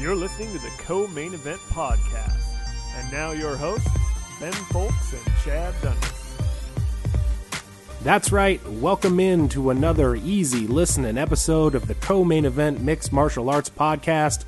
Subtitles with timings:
[0.00, 2.40] You're listening to the Co Main Event Podcast.
[2.96, 3.86] And now your hosts,
[4.40, 6.36] Ben Fowlkes and Chad Dundas.
[8.02, 8.66] That's right.
[8.66, 13.68] Welcome in to another easy listening episode of the Co Main Event Mixed Martial Arts
[13.68, 14.46] Podcast.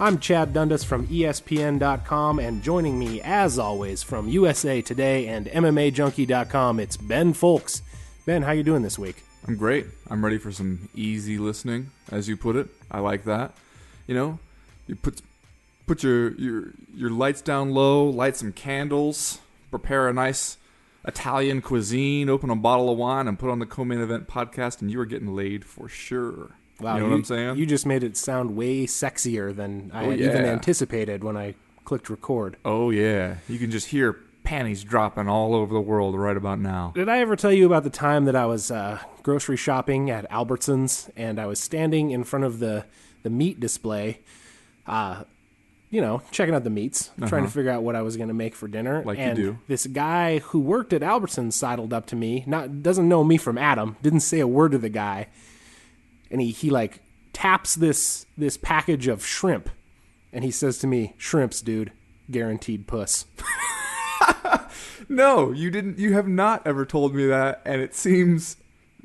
[0.00, 6.80] I'm Chad Dundas from ESPN.com, and joining me, as always, from USA Today and MMAJunkie.com,
[6.80, 7.82] it's Ben Fowlkes.
[8.24, 9.22] Ben, how you doing this week?
[9.46, 9.84] I'm great.
[10.08, 12.68] I'm ready for some easy listening, as you put it.
[12.90, 13.52] I like that.
[14.06, 14.38] You know,
[14.86, 15.20] you put
[15.86, 20.56] put your your your lights down low, light some candles, prepare a nice
[21.06, 24.90] Italian cuisine, open a bottle of wine, and put on the co-main event podcast, and
[24.90, 26.52] you are getting laid for sure.
[26.80, 27.56] Wow, you know what I'm saying?
[27.56, 31.54] You just made it sound way sexier than I Oh, had even anticipated when I
[31.84, 32.56] clicked record.
[32.64, 36.92] oh yeah, you can just hear panties dropping all over the world right about now.
[36.94, 40.28] Did I ever tell you about the time that I was uh, grocery shopping at
[40.30, 42.84] Albertsons and I was standing in front of the,
[43.22, 44.20] the meat display,
[44.86, 45.24] uh,
[45.90, 48.34] you know, checking out the meats, trying to figure out what I was going to
[48.34, 48.98] make for dinner.
[48.98, 49.06] Uh-huh.
[49.06, 49.58] Like you do.
[49.68, 53.58] This guy who worked at Albertsons sidled up to me, not doesn't know me from
[53.58, 55.28] Adam, didn't say a word to the guy,
[56.30, 57.00] and he he like
[57.32, 59.70] taps this this package of shrimp,
[60.32, 61.92] and he says to me, "Shrimps, dude,
[62.30, 63.26] guaranteed puss."
[65.08, 65.98] No, you didn't.
[65.98, 68.56] You have not ever told me that, and it seems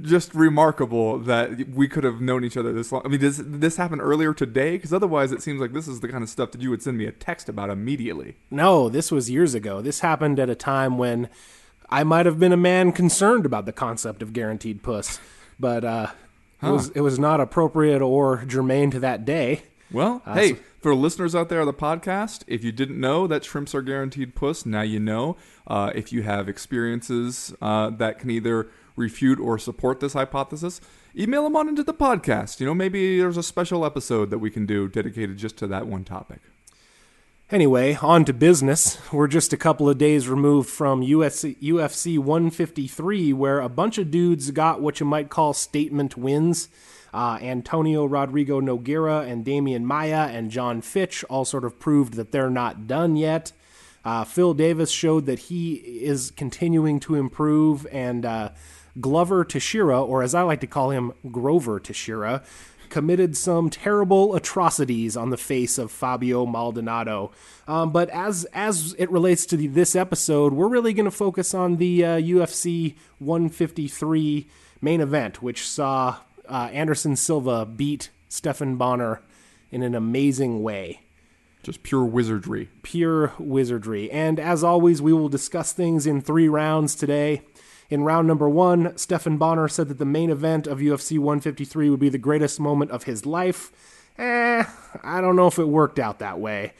[0.01, 3.01] just remarkable that we could have known each other this long.
[3.05, 4.71] I mean, does this happen earlier today?
[4.71, 6.97] Because otherwise, it seems like this is the kind of stuff that you would send
[6.97, 8.35] me a text about immediately.
[8.49, 9.81] No, this was years ago.
[9.81, 11.29] This happened at a time when
[11.89, 15.19] I might have been a man concerned about the concept of guaranteed puss,
[15.59, 16.07] but uh,
[16.61, 19.63] it was it was not appropriate or germane to that day.
[19.91, 23.27] Well, Uh, hey, so- for listeners out there of the podcast, if you didn't know
[23.27, 25.35] that shrimps are guaranteed puss, now you know.
[25.67, 30.79] Uh, if you have experiences uh, that can either refute or support this hypothesis,
[31.17, 32.59] email them on into the podcast.
[32.59, 35.87] You know, maybe there's a special episode that we can do dedicated just to that
[35.87, 36.39] one topic.
[37.51, 38.99] Anyway, on to business.
[39.11, 44.11] We're just a couple of days removed from UFC, UFC 153, where a bunch of
[44.11, 46.69] dudes got what you might call statement wins.
[47.13, 52.31] Uh, Antonio Rodrigo Nogueira and Demian Maia and John Fitch all sort of proved that
[52.31, 53.51] they're not done yet.
[54.05, 58.49] Uh, Phil Davis showed that he is continuing to improve, and uh,
[58.99, 62.43] Glover Teixeira, or as I like to call him, Grover Teixeira,
[62.89, 67.31] committed some terrible atrocities on the face of Fabio Maldonado.
[67.67, 71.53] Um, but as as it relates to the, this episode, we're really going to focus
[71.53, 74.47] on the uh, UFC 153
[74.81, 76.17] main event, which saw
[76.49, 79.21] uh, Anderson Silva beat Stephan Bonnar
[79.71, 81.01] in an amazing way
[81.63, 82.69] Just pure wizardry.
[82.81, 84.09] pure wizardry.
[84.11, 87.41] And as always, we will discuss things in three rounds today.
[87.89, 91.99] In round number one, Stephan Bonnar said that the main event of UFC 153 would
[91.99, 93.71] be the greatest moment of his life.
[94.17, 94.63] Eh,
[95.03, 96.73] I don't know if it worked out that way.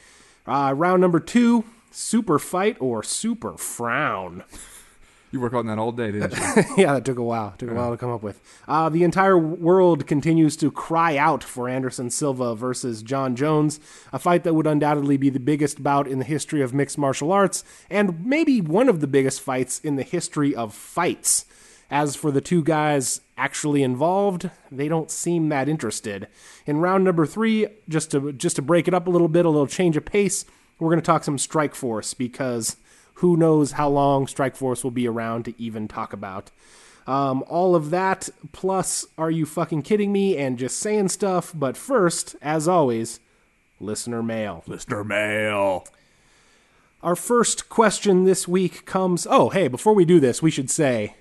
[0.46, 4.44] Uh, round number two, super fight or super frown.
[5.32, 6.64] You work on that all day, didn't you?
[6.76, 7.54] yeah, that took a while.
[7.56, 8.40] Took a while to come up with.
[8.66, 13.78] Uh, the entire world continues to cry out for Anderson Silva versus Jon Jones,
[14.12, 17.30] a fight that would undoubtedly be the biggest bout in the history of mixed martial
[17.30, 21.46] arts, and maybe one of the biggest fights in the history of fights.
[21.92, 26.28] As for the two guys actually involved, they don't seem that interested.
[26.66, 29.50] In round number three, just to just to break it up a little bit, a
[29.50, 30.44] little change of pace,
[30.78, 32.76] we're going to talk some Strikeforce because
[33.20, 36.50] who knows how long Strikeforce will be around to even talk about.
[37.06, 40.38] Um, all of that, plus, are you fucking kidding me?
[40.38, 41.52] And just saying stuff.
[41.54, 43.20] But first, as always,
[43.78, 44.64] listener mail.
[44.66, 45.86] Listener mail.
[47.02, 49.26] Our first question this week comes.
[49.28, 51.14] Oh, hey, before we do this, we should say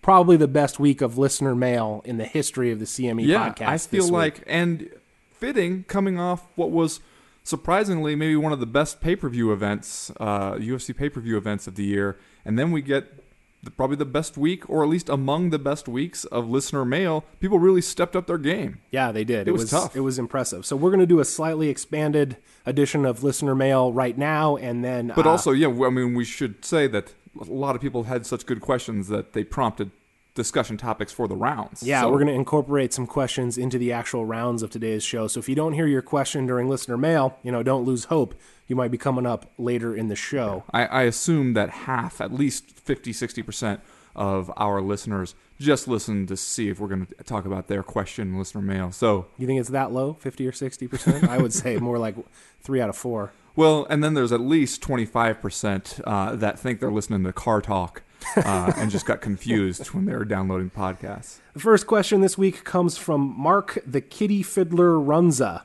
[0.00, 3.66] probably the best week of listener mail in the history of the CME Yeah, podcast.
[3.68, 4.88] I feel like, and
[5.32, 7.00] fitting coming off what was
[7.42, 11.36] surprisingly maybe one of the best pay per view events, uh, UFC pay per view
[11.36, 13.22] events of the year, and then we get
[13.62, 17.24] the, probably the best week, or at least among the best weeks of listener mail.
[17.40, 18.80] People really stepped up their game.
[18.90, 19.46] Yeah, they did.
[19.46, 19.94] It, was tough.
[19.94, 20.66] It was impressive.
[20.66, 22.36] So we're going to do a slightly expanded
[22.66, 25.12] edition of listener mail right now, and then.
[25.14, 28.26] But uh, also, yeah, I mean, we should say that a lot of people had
[28.26, 29.90] such good questions that they prompted
[30.34, 31.82] discussion topics for the rounds.
[31.82, 35.26] Yeah, So- we're going to incorporate some questions into the actual rounds of today's show.
[35.26, 38.34] So if you don't hear your question during listener mail, you know, don't lose hope.
[38.66, 40.64] You might be coming up later in the show.
[40.72, 43.80] I, I assume that half, at least 50, 60%
[44.16, 48.28] of our listeners just listen to see if we're going to talk about their question
[48.28, 48.90] in listener mail.
[48.92, 51.28] So, You think it's that low, 50 or 60%?
[51.28, 52.16] I would say more like
[52.62, 53.32] 3 out of 4.
[53.56, 58.02] well, and then there's at least 25% uh, that think they're listening to car talk
[58.36, 61.38] uh, and just got confused when they were downloading podcasts.
[61.54, 65.62] The first question this week comes from Mark the Kitty Fiddler Runza,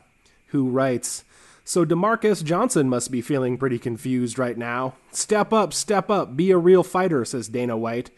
[0.48, 1.24] who writes
[1.64, 4.94] So Demarcus Johnson must be feeling pretty confused right now.
[5.12, 8.12] Step up, step up, be a real fighter, says Dana White.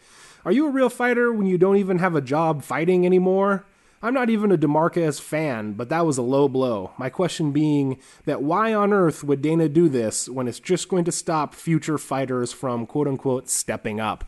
[0.44, 3.66] Are you a real fighter when you don't even have a job fighting anymore?
[4.02, 6.92] I'm not even a DeMarcus fan, but that was a low blow.
[6.96, 11.04] My question being that why on earth would Dana do this when it's just going
[11.04, 14.24] to stop future fighters from quote unquote stepping up?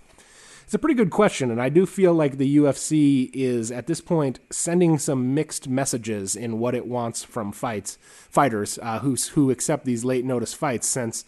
[0.64, 4.02] It's a pretty good question, and I do feel like the UFC is at this
[4.02, 9.50] point sending some mixed messages in what it wants from fights fighters uh, who who
[9.50, 10.86] accept these late notice fights.
[10.86, 11.24] Since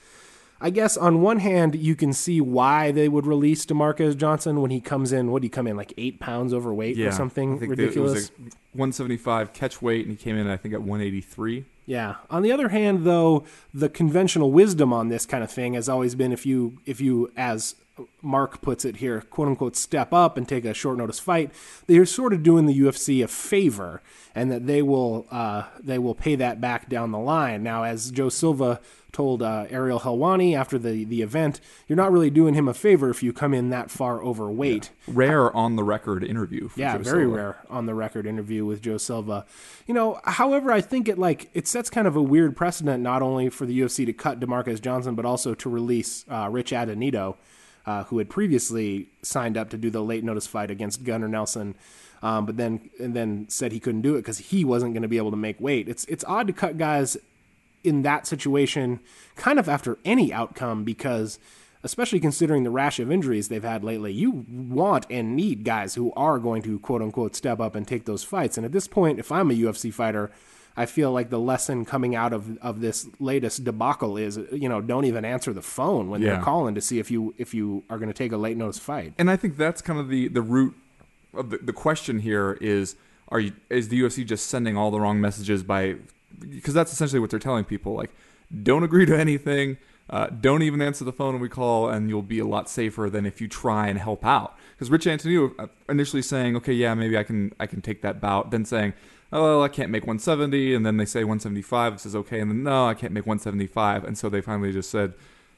[0.60, 4.70] I guess on one hand you can see why they would release Demarcus Johnson when
[4.70, 5.30] he comes in.
[5.30, 8.30] What did he come in like eight pounds overweight or something I think ridiculous?
[8.30, 11.64] It was a 175 catch weight, and he came in I think at 183.
[11.86, 12.14] Yeah.
[12.30, 16.14] On the other hand, though, the conventional wisdom on this kind of thing has always
[16.14, 17.74] been if you if you as
[18.22, 21.52] Mark puts it here, quote unquote, step up and take a short notice fight,
[21.86, 24.02] they're sort of doing the UFC a favor,
[24.34, 27.62] and that they will uh, they will pay that back down the line.
[27.62, 28.80] Now, as Joe Silva
[29.14, 33.08] told uh, Ariel Helwani after the the event, you're not really doing him a favor
[33.08, 34.90] if you come in that far overweight.
[35.08, 36.68] Rare on the record interview.
[36.68, 37.36] For Yeah, Joe very Silva.
[37.36, 39.46] rare on the record interview with Joe Silva.
[39.86, 43.22] You know, however, I think it like it sets kind of a weird precedent not
[43.22, 47.36] only for the UFC to cut Demarcus Johnson, but also to release uh, Rich Attonito,
[47.86, 51.74] uh, who had previously signed up to do the late notice fight against Gunnar Nelson.
[52.22, 55.08] Um, but then and then said he couldn't do it because he wasn't going to
[55.08, 55.88] be able to make weight.
[55.88, 57.18] It's it's odd to cut guys
[57.84, 58.98] in that situation
[59.36, 61.38] kind of after any outcome because
[61.82, 66.12] especially considering the rash of injuries they've had lately you want and need guys who
[66.14, 69.18] are going to quote unquote step up and take those fights and at this point
[69.18, 70.30] if i'm a ufc fighter
[70.76, 74.80] i feel like the lesson coming out of, of this latest debacle is you know
[74.80, 76.34] don't even answer the phone when Yeah.
[76.36, 78.78] they're calling to see if you if you are going to take a late notice
[78.78, 80.74] fight and I think that's kind of the the root
[81.34, 82.96] of the, the question here is
[83.28, 85.96] are you is the UFC just sending all the wrong messages by
[86.38, 88.10] because that's essentially what they're telling people like
[88.62, 89.76] don't agree to anything
[90.10, 93.08] uh, don't even answer the phone when we call and you'll be a lot safer
[93.08, 96.94] than if you try and help out because Rich Attonito uh, initially saying okay yeah
[96.94, 98.92] maybe I can I can take that bout then saying
[99.32, 102.62] oh I can't make 170 and then they say 175 it says okay and then
[102.62, 105.14] no I can't make 175 and so they finally just said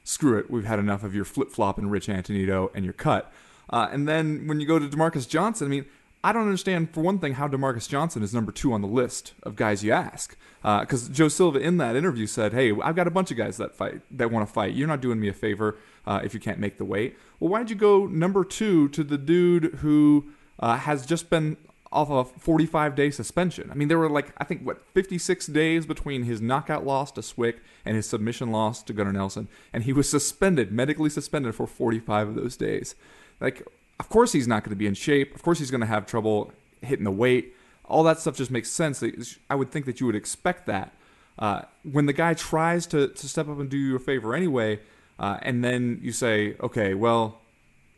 [0.07, 3.31] screw it, we've had enough of your flip flop and Rich Attonito and your cut.
[3.69, 5.85] Uh, and then when you go to Demarcus Johnson, I mean,
[6.23, 9.33] I don't understand for one thing how Demarcus Johnson is number two on the list
[9.43, 10.37] of guys you ask.
[10.81, 13.73] Because Joe Silva in that interview said, "Hey, I've got a bunch of guys that
[13.75, 14.73] fight that want to fight.
[14.73, 15.77] You're not doing me a favor
[16.07, 17.17] uh, if you can't make the weight.
[17.39, 21.57] Well, why'd you go number two to the dude who uh, has just been
[21.91, 23.69] off a 45 day suspension.
[23.71, 27.21] I mean, there were like, I think, what, 56 days between his knockout loss to
[27.21, 29.47] Swick and his submission loss to Gunnar Nelson.
[29.73, 32.95] And he was suspended, medically suspended for 45 of those days.
[33.39, 33.65] Like,
[33.99, 35.33] of course he's not going to be in shape.
[35.35, 37.53] Of course he's going to have trouble hitting the weight.
[37.87, 39.03] All that stuff just makes sense.
[39.49, 40.93] I would think that you would expect that.
[41.39, 44.79] Uh, when the guy tries to, to step up and do you a favor anyway,
[45.19, 47.39] uh, and then you say, okay, well,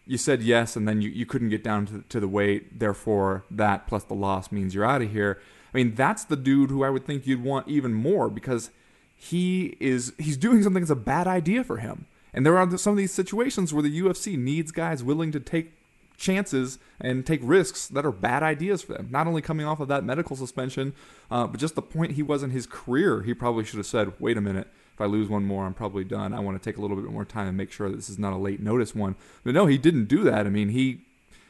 [0.06, 2.80] you said yes, and then you, you couldn't get down to, to the weight.
[2.80, 5.40] Therefore, that plus the loss means you're out of here.
[5.74, 8.72] I mean, that's the dude who I would think you'd want even more because
[9.16, 12.06] he is he's doing something that's a bad idea for him.
[12.34, 15.74] And there are some of these situations where the UFC needs guys willing to take
[16.19, 19.07] chances and take risks that are bad ideas for them.
[19.09, 20.94] Not only coming off of that medical suspension,
[21.31, 24.14] uh, but just the point he was in his career, he probably should have said,
[24.19, 26.33] "Wait a minute." If I lose one more, I'm probably done.
[26.33, 28.33] I want to take a little bit more time and make sure this is not
[28.33, 29.16] a late notice one.
[29.45, 30.45] But no, he didn't do that.
[30.45, 31.06] I mean, he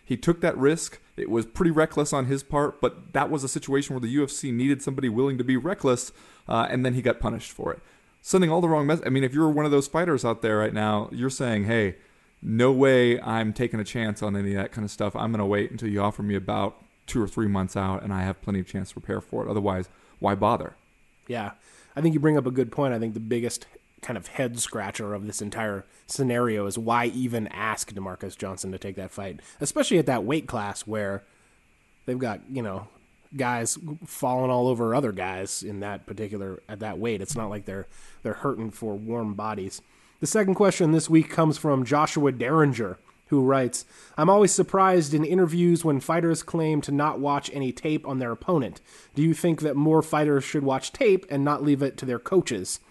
[0.05, 0.99] he took that risk.
[1.17, 4.53] It was pretty reckless on his part, but that was a situation where the UFC
[4.53, 6.11] needed somebody willing to be reckless,
[6.47, 7.79] uh, and then he got punished for it.
[8.21, 9.05] Sending all the wrong message.
[9.05, 11.95] I mean, if you're one of those fighters out there right now, you're saying, "Hey,
[12.41, 15.15] no way, I'm taking a chance on any of that kind of stuff.
[15.15, 18.13] I'm going to wait until you offer me about two or three months out, and
[18.13, 19.49] I have plenty of chance to prepare for it.
[19.49, 20.75] Otherwise, why bother?"
[21.27, 21.51] Yeah,
[21.95, 22.93] I think you bring up a good point.
[22.93, 23.65] I think the biggest
[24.01, 28.77] kind of head scratcher of this entire scenario is why even ask Demarcus Johnson to
[28.77, 31.23] take that fight, especially at that weight class where
[32.05, 32.87] they've got you know
[33.35, 37.21] guys falling all over other guys in that particular at that weight.
[37.21, 37.87] It's not like they're
[38.23, 39.81] they're hurting for warm bodies.
[40.19, 43.85] The second question this week comes from Joshua Derringer, who writes,
[44.17, 48.31] I'm always surprised in interviews when fighters claim to not watch any tape on their
[48.31, 48.81] opponent.
[49.15, 52.19] Do you think that more fighters should watch tape and not leave it to their
[52.19, 52.81] coaches?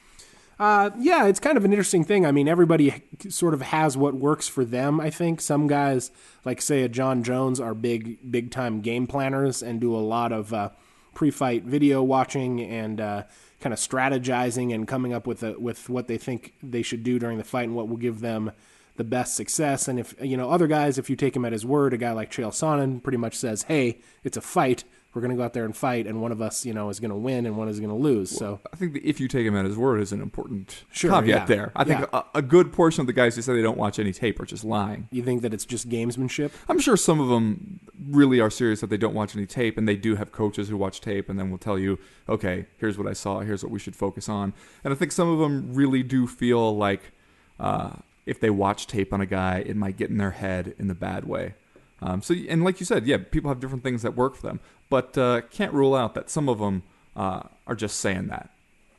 [0.58, 2.24] Uh, yeah, it's kind of an interesting thing.
[2.24, 4.98] I mean, everybody sort of has what works for them.
[4.98, 6.10] I think some guys,
[6.46, 10.32] like say a Jon Jones, are big, big time game planners and do a lot
[10.32, 10.70] of uh,
[11.14, 13.24] pre-fight video watching and uh,
[13.60, 17.18] kind of strategizing and coming up with a, with what they think they should do
[17.18, 18.52] during the fight and what will give them
[18.96, 19.88] the best success.
[19.88, 22.12] And if you know other guys, if you take him at his word, a guy
[22.12, 24.84] like Chael Sonnen pretty much says, "Hey, it's a fight.
[25.14, 27.00] We're going to go out there and fight, and one of us, you know, is
[27.00, 28.30] going to win and one is going to lose.
[28.30, 31.26] So I think if you take him at his word is an important Sure, caveat
[31.26, 31.44] yeah.
[31.46, 31.72] there.
[31.74, 32.22] I think Yeah.
[32.34, 34.44] a, a good portion of the guys who say they don't watch any tape are
[34.44, 35.08] just lying.
[35.10, 36.50] you think that it's just gamesmanship?
[36.68, 39.88] I'm sure some of them really are serious that they don't watch any tape, and
[39.88, 41.98] they do have coaches who watch tape and then will tell you,
[42.28, 44.52] okay, here's what I saw, here's what we should focus on.
[44.84, 47.12] And I think some of them really do feel like
[47.58, 47.92] uh,
[48.26, 50.94] if they watch tape on a guy, it might get in their head in the
[50.94, 51.54] bad way.
[52.00, 54.60] Um, so, and like you said, yeah, people have different things that work for them,
[54.88, 56.82] but uh, can't rule out that some of them
[57.16, 58.50] uh, are just saying that,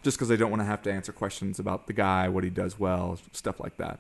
[0.03, 2.50] just because they don't want to have to answer questions about the guy, what he
[2.50, 4.00] does well, stuff like that.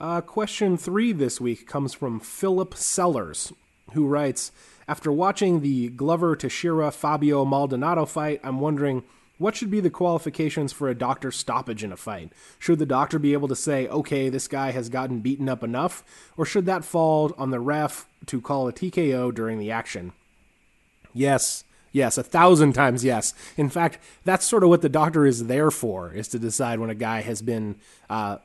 [0.00, 3.52] Uh, question three this week comes from Philip Sellers,
[3.92, 4.50] who writes
[4.88, 9.02] After watching the Glover Teixeira Fabio Maldonado fight, I'm wondering
[9.40, 12.30] what should be the qualifications for a doctor stoppage in a fight?
[12.58, 16.04] Should the doctor be able to say, okay, this guy has gotten beaten up enough,
[16.36, 20.12] or should that fall on the ref to call a TKO during the action?
[21.14, 21.64] Yes.
[21.90, 23.32] Yes, a thousand times yes.
[23.56, 26.90] In fact, that's sort of what the doctor is there for, is to decide when
[26.90, 27.76] a guy has been
[28.10, 28.36] uh,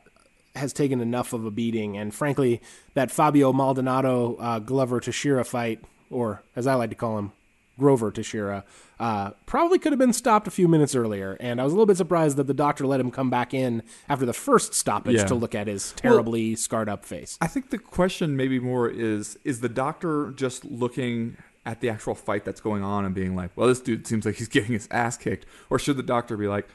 [0.56, 1.98] has taken enough of a beating.
[1.98, 2.62] And frankly,
[2.94, 7.34] that Fabio Maldonado uh, Glover Teixeira fight, or as I like to call him,
[7.80, 8.64] Grover Teixeira,
[9.00, 11.38] uh, probably could have been stopped a few minutes earlier.
[11.40, 13.84] And I was a little bit surprised that the doctor let him come back in
[14.08, 15.26] after the first stoppage Yeah.
[15.26, 17.38] to look at his terribly scarred up face.
[17.42, 22.14] I think the question maybe more is is the doctor just looking at the actual
[22.16, 24.88] fight that's going on and being like, well, this dude seems like he's getting his
[24.92, 26.68] ass kicked, or should the doctor be like,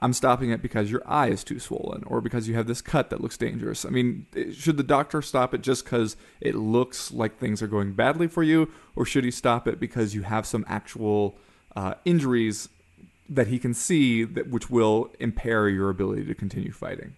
[0.00, 3.10] I'm stopping it because your eye is too swollen, or because you have this cut
[3.10, 3.84] that looks dangerous.
[3.84, 7.66] I mean, eh, should the doctor stop it just because it looks like things are
[7.66, 11.36] going badly for you, or should he stop it because you have some actual
[11.74, 12.68] uh, injuries
[13.28, 17.14] that he can see that which will impair your ability to continue fighting?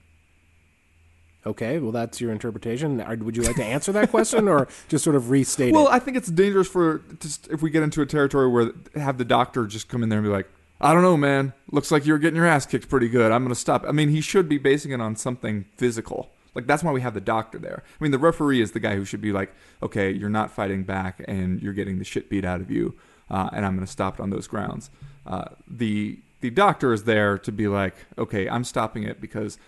[1.46, 3.02] Okay, well, that's your interpretation.
[3.24, 5.92] Would you like to answer that question or just sort of restate Well, it?
[5.92, 9.24] I think it's dangerous for just if we get into a territory where have the
[9.24, 10.48] doctor just come in there and be like,
[10.80, 11.52] I don't know, man.
[11.70, 13.32] Looks like you're getting your ass kicked pretty good.
[13.32, 13.84] I'm going to stop.
[13.86, 16.30] I mean, he should be basing it on something physical.
[16.54, 17.82] Like that's why we have the doctor there.
[17.86, 20.84] I mean, the referee is the guy who should be like, okay, you're not fighting
[20.84, 22.94] back and you're getting the shit beat out of you,
[23.30, 24.90] uh, and I'm going to stop it on those grounds.
[25.26, 29.58] Uh, the the doctor is there to be like, okay, I'm stopping it because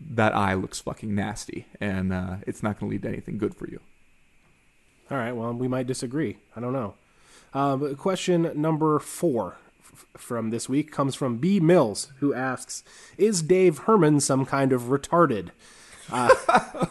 [0.00, 3.54] that eye looks fucking nasty and uh, it's not going to lead to anything good
[3.54, 3.80] for you.
[5.10, 6.36] All right, well, we might disagree.
[6.54, 6.94] I don't know.
[7.54, 9.56] Uh, question number four
[9.92, 11.60] f- from this week comes from B.
[11.60, 12.82] Mills, who asks
[13.16, 15.50] Is Dave Herman some kind of retarded?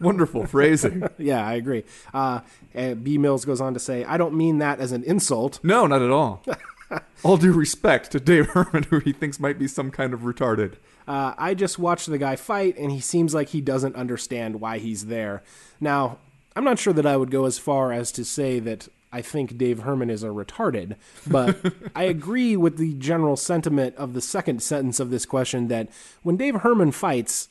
[0.00, 1.04] Wonderful phrasing.
[1.18, 1.84] Yeah, I agree.
[2.12, 2.40] Uh,
[2.74, 3.18] B.
[3.18, 5.60] Mills goes on to say, I don't mean that as an insult.
[5.62, 6.42] No, not at all.
[7.22, 10.74] all due respect to Dave Herman, who he thinks might be some kind of retarded.
[11.06, 14.78] Uh, I just watched the guy fight, and he seems like he doesn't understand why
[14.78, 15.42] he's there.
[15.80, 16.18] Now,
[16.56, 19.58] I'm not sure that I would go as far as to say that I think
[19.58, 21.58] Dave Herman is a retarded, but
[21.94, 25.88] I agree with the general sentiment of the second sentence of this question that
[26.22, 27.48] when Dave Herman fights,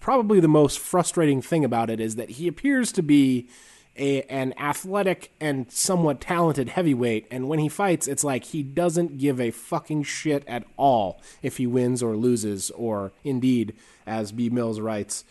[0.00, 3.48] probably the most frustrating thing about it is that he appears to be
[3.96, 9.18] a, an athletic and somewhat talented heavyweight, and when he fights, it's like he doesn't
[9.18, 13.74] give a fucking shit at all if he wins or loses, or indeed,
[14.06, 14.50] as B.
[14.50, 15.24] Mills writes,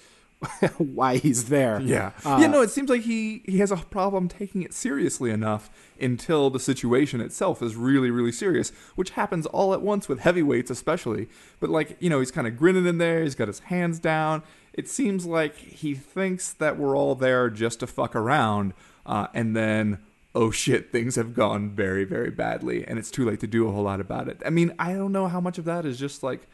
[0.77, 1.79] why he's there.
[1.81, 2.11] Yeah.
[2.25, 5.69] Uh, yeah, no, it seems like he, he has a problem taking it seriously enough
[5.99, 10.69] until the situation itself is really, really serious, which happens all at once with heavyweights,
[10.71, 11.27] especially.
[11.59, 14.43] But, like, you know, he's kind of grinning in there, he's got his hands down.
[14.73, 18.73] It seems like he thinks that we're all there just to fuck around,
[19.05, 19.99] uh, and then.
[20.35, 23.71] Oh shit, things have gone very, very badly, and it's too late to do a
[23.71, 24.41] whole lot about it.
[24.43, 26.47] I mean, I don't know how much of that is just like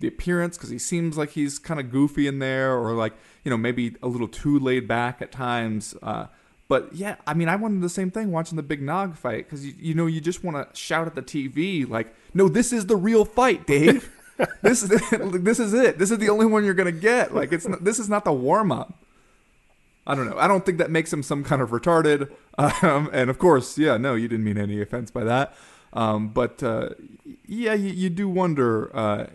[0.00, 3.50] the appearance because he seems like he's kind of goofy in there or like you
[3.50, 6.26] know maybe a little too laid back at times uh,
[6.68, 9.64] but yeah i mean i wanted the same thing watching the big nog fight because
[9.64, 12.86] you, you know you just want to shout at the tv like no this is
[12.86, 14.10] the real fight dave
[14.62, 17.66] this is this is it this is the only one you're gonna get like it's
[17.66, 19.02] not, this is not the warm-up
[20.08, 20.38] I don't know.
[20.38, 22.30] I don't think that makes him some kind of retarded.
[22.58, 25.54] Um, and of course, yeah, no, you didn't mean any offense by that.
[25.92, 26.90] Um, but uh,
[27.46, 29.26] yeah, you, you do wonder uh,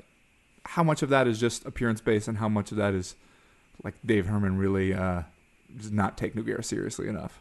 [0.65, 3.15] how much of that is just appearance based and how much of that is
[3.84, 5.24] like Dave Herman really uh,
[5.75, 7.39] does not take Nogueira seriously enough.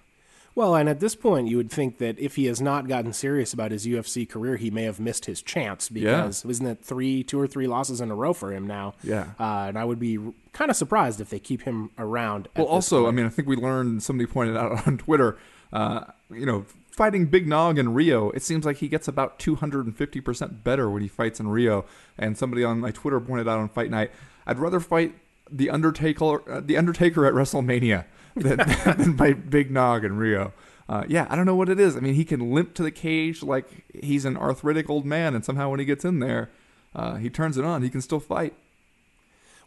[0.54, 3.52] Well, and at this point, you would think that if he has not gotten serious
[3.52, 7.40] about his UFC career, he may have missed his chance because isn't it three, two
[7.40, 8.94] or three losses in a row for him now?
[9.04, 9.28] Yeah.
[9.38, 10.18] Uh, and I would be
[10.52, 12.48] kind of surprised if they keep him around.
[12.56, 15.38] Well, also, I mean, I think we learned somebody pointed out on Twitter,
[15.72, 16.66] uh, you know,
[17.00, 21.08] fighting Big Nog in Rio, it seems like he gets about 250% better when he
[21.08, 21.86] fights in Rio.
[22.18, 24.10] And somebody on my Twitter pointed out on Fight Night,
[24.46, 25.14] I'd rather fight
[25.50, 28.04] the Undertaker, uh, the Undertaker at WrestleMania
[28.36, 28.58] than,
[28.98, 30.52] than fight Big Nog in Rio.
[30.90, 31.96] Uh, yeah, I don't know what it is.
[31.96, 35.42] I mean, he can limp to the cage like he's an arthritic old man, and
[35.42, 36.50] somehow when he gets in there,
[36.94, 37.82] uh, he turns it on.
[37.82, 38.52] He can still fight.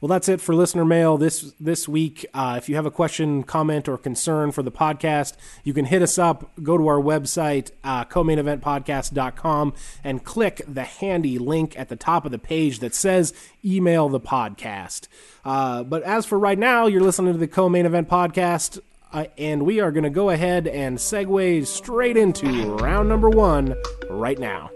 [0.04, 2.26] Well, that's it for listener mail this this week.
[2.34, 6.02] Uh, if you have a question, comment, or concern for the podcast, you can hit
[6.02, 6.52] us up.
[6.62, 12.34] Go to our website, uh, co-maineventpodcast.com, and click the handy link at the top of
[12.34, 13.34] the page that says
[13.64, 15.08] email the podcast.
[15.46, 18.82] Uh, but as for right now, you're listening to the co-main event podcast.
[19.14, 23.74] Uh, and we are going to go ahead and segue straight into round number one
[24.10, 24.70] right now.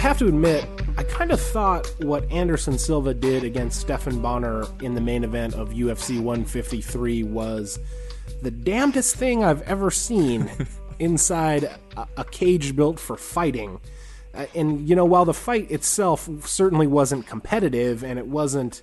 [0.00, 0.66] I have to admit,
[0.96, 5.52] I kind of thought what Anderson Silva did against Stephan Bonnar in the main event
[5.52, 7.78] of UFC 153 was
[8.40, 10.50] the damnedest thing I've ever seen
[10.98, 11.64] inside
[11.98, 13.78] a, a cage built for fighting.
[14.32, 18.80] Uh, and, you know, while the fight itself certainly wasn't competitive and it wasn't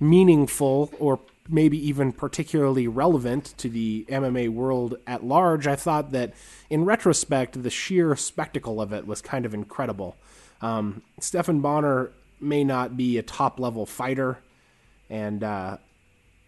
[0.00, 6.34] meaningful or maybe even particularly relevant to the MMA world at large, I thought that
[6.68, 10.16] in retrospect, the sheer spectacle of it was kind of incredible.
[10.62, 14.38] Um, Stephan Bonnar may not be a top level fighter,
[15.10, 15.78] and uh,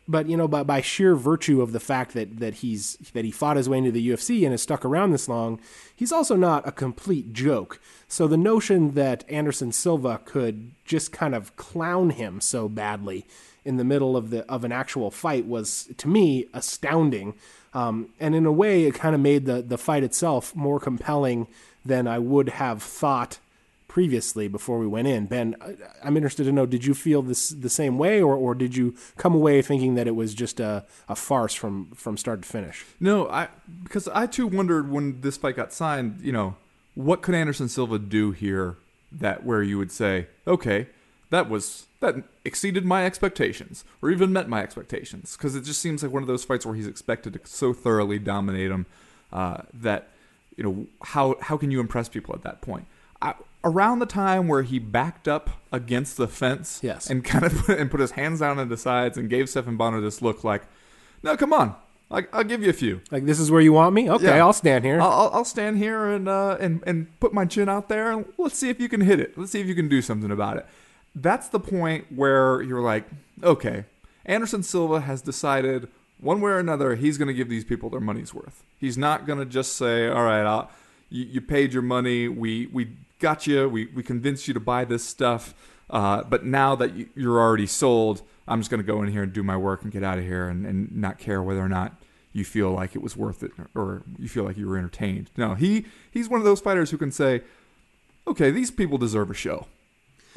[0.09, 3.31] but you know, by, by sheer virtue of the fact that that he's that he
[3.31, 5.61] fought his way into the UFC and has stuck around this long,
[5.95, 7.79] he's also not a complete joke.
[8.09, 13.27] So the notion that Anderson Silva could just kind of clown him so badly
[13.65, 17.35] in the middle of the of an actual fight was to me astounding.
[17.75, 21.49] Um, and in a way, it kind of made the the fight itself more compelling
[21.85, 23.39] than I would have thought
[23.89, 25.27] previously before we went in.
[25.27, 25.57] Ben,
[26.05, 28.95] I'm interested to know: did you feel this the same way, or, or did you
[29.17, 32.85] come away thinking that it was just a, a farce from from start to finish?
[33.01, 33.49] No, I
[33.83, 36.21] because I too wondered when this fight got signed.
[36.23, 36.57] You know,
[36.95, 38.77] what could Anderson Silva do here
[39.11, 40.89] that where you would say, okay,
[41.31, 46.03] that was that exceeded my expectations, or even met my expectations, because it just seems
[46.03, 48.87] like one of those fights where he's expected to so thoroughly dominate him
[49.33, 50.09] uh, that
[50.57, 52.87] you know how how can you impress people at that point?
[53.21, 57.11] I, around the time where he backed up against the fence, Yes.
[57.11, 59.77] and kind of put, and put his hands down on the sides and gave Stephan
[59.77, 60.63] Bonnar this look like,
[61.23, 61.75] no, come on,
[62.11, 63.01] I, I'll give you a few.
[63.11, 64.09] Like this is where you want me?
[64.11, 64.45] Okay, Yeah.
[64.45, 65.01] I'll stand here.
[65.01, 68.25] I'll, I'll, I'll stand here and uh, and and put my chin out there and
[68.39, 69.37] let's see if you can hit it.
[69.37, 70.67] Let's see if you can do something about it.
[71.15, 73.05] That's the point where you're like,
[73.43, 73.85] okay,
[74.25, 75.89] Anderson Silva has decided
[76.21, 78.63] one way or another he's going to give these people their money's worth.
[78.79, 80.71] He's not going to just say, all right, I'll,
[81.11, 84.85] you, you paid your money, we we got you, we we convinced you to buy
[84.85, 85.55] this stuff,
[85.91, 89.23] uh, but now that you- you're already sold, I'm just going to go in here
[89.23, 91.69] and do my work and get out of here and, and not care whether or
[91.69, 92.01] not
[92.33, 95.31] you feel like it was worth it or you feel like you were entertained.
[95.37, 97.43] No, he he's one of those fighters who can say,
[98.27, 99.67] okay, these people deserve a show,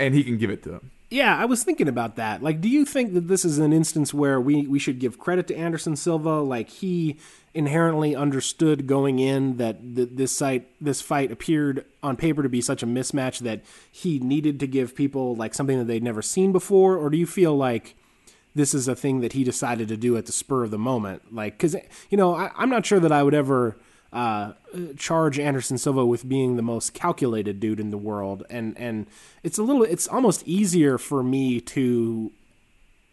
[0.01, 0.91] and he can give it to them.
[1.09, 2.41] Yeah, I was thinking about that.
[2.41, 5.45] Like, do you think that this is an instance where we, we should give credit
[5.47, 6.39] to Anderson Silva?
[6.39, 7.17] Like, he
[7.53, 12.61] inherently understood going in that th- this site, this fight appeared on paper to be
[12.61, 13.61] such a mismatch that
[13.91, 17.27] he needed to give people like something that they'd never seen before, or do you
[17.27, 17.95] feel like
[18.55, 21.33] this is a thing that he decided to do at the spur of the moment?
[21.35, 21.75] Like, because
[22.09, 23.75] you know, I, I'm not sure that I would ever
[24.13, 24.53] uh,
[24.97, 29.07] charge Anderson Silva with being the most calculated dude in the world, and and
[29.43, 32.31] it's a little, it's almost easier for me to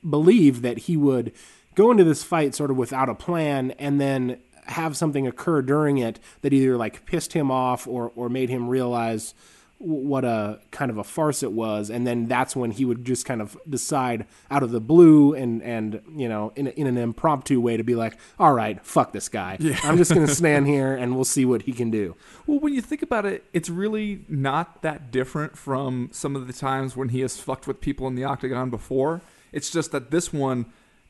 [0.09, 1.33] believe that he would
[1.75, 5.99] go into this fight sort of without a plan and then have something occur during
[5.99, 9.35] it that either like pissed him off or or made him realize
[9.79, 11.89] what a kind of a farce it was.
[11.89, 15.63] And then that's when he would just kind of decide out of the blue and
[15.63, 19.13] and you know in, a, in an impromptu way to be like all right fuck
[19.13, 19.57] this guy.
[19.85, 22.17] I'm just going to stand here and we'll see what he can do.
[22.47, 26.53] Well, when you think about it, it's really not that different from some of the
[26.53, 29.23] times when he has fucked with people in the octagon before.
[29.53, 30.67] It's just that this one,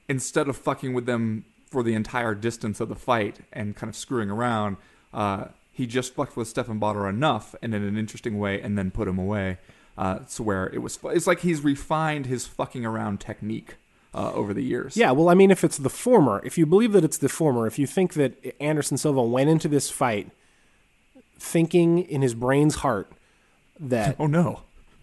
[0.09, 3.97] instead of fucking with them for the entire distance of the fight and kind of
[3.97, 4.77] screwing around,
[5.13, 5.47] uh,
[5.79, 9.09] he just fucked with Stephan Bonnar enough and in an interesting way, and then put
[9.09, 9.57] him away.
[9.97, 13.75] Uh, to where it was, it's like he's refined his fucking around technique
[14.15, 14.97] uh, over the years.
[14.97, 17.67] Yeah, well, I mean, if it's the former, if you believe that it's the former,
[17.67, 20.31] if you think that Anderson Silva went into this fight
[21.39, 23.11] thinking in his brain's heart
[23.81, 24.61] that Oh no.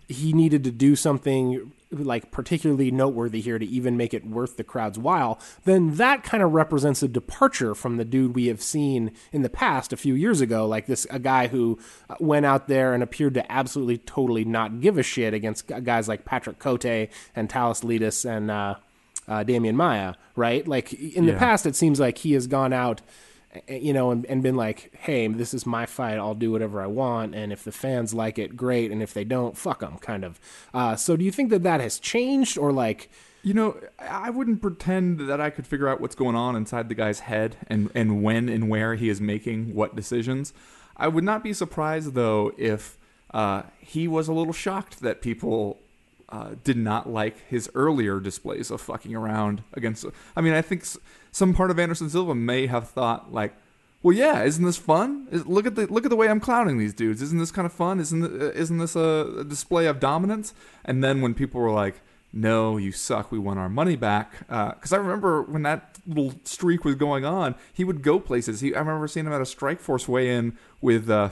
[0.08, 1.72] he needed to do something
[2.04, 6.44] like particularly noteworthy here to even make it worth the crowd's while, then that kind
[6.44, 10.14] of represents a departure from the dude we have seen in the past a few
[10.14, 11.80] years ago, like this a guy who
[12.10, 16.08] uh, went out there and appeared to absolutely totally not give a shit against guys
[16.08, 18.76] like Patrick Cote and Thales Leites and uh,
[19.28, 20.68] uh, Demian Maia, right?
[20.68, 23.02] Like in the past, it seems like he has gone out
[23.68, 26.18] you know, and, and been like, hey, this is my fight.
[26.18, 27.36] I'll do whatever I want.
[27.36, 28.92] And if the fans like it, great.
[28.92, 30.40] And if they don't, fuck them, kind of.
[30.74, 33.10] Uh, so do you think that that has changed or like.
[33.44, 36.96] You know, I wouldn't pretend that I could figure out what's going on inside the
[36.96, 40.52] guy's head and, and when and where he is making what decisions.
[40.98, 42.98] I would not be surprised, though, if
[43.36, 45.80] uh, he was a little shocked that people
[46.30, 50.06] uh, did not like his earlier displays of fucking around against.
[50.36, 50.84] I mean, I think
[51.32, 53.56] some part of Anderson Silva may have thought like,
[54.02, 55.28] well, yeah, isn't this fun?
[55.32, 57.22] Look at the look at the way I'm clowning these dudes.
[57.22, 58.00] Isn't this kind of fun?
[58.00, 60.54] Isn't uh, isn't this a, a display of dominance?
[60.84, 63.32] And then when people were like, no, you suck.
[63.32, 64.40] We want our money back.
[64.40, 68.60] Because uh, I remember when that little streak was going on, he would go places.
[68.60, 71.30] He, I remember seeing him at a Strikeforce weigh-in with uh,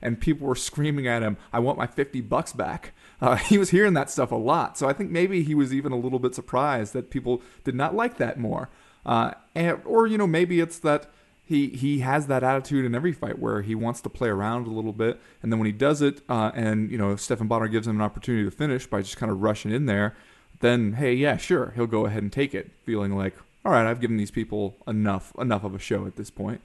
[0.00, 3.70] and people were screaming at him, "I want my fifty bucks back." Uh, he was
[3.70, 6.34] hearing that stuff a lot, so I think maybe he was even a little bit
[6.34, 8.68] surprised that people did not like that more.
[9.06, 11.10] Uh, and, or you know, maybe it's that
[11.44, 14.70] he he has that attitude in every fight where he wants to play around a
[14.70, 17.86] little bit, and then when he does it, uh, and you know Stephan Bonnar gives
[17.86, 20.14] him an opportunity to finish by just kind of rushing in there,
[20.60, 24.00] then hey, yeah, sure, he'll go ahead and take it, feeling like all right, I've
[24.00, 26.60] given these people enough enough of a show at this point.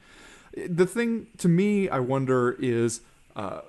[0.55, 3.01] The thing to me, I wonder is
[3.35, 3.61] uh,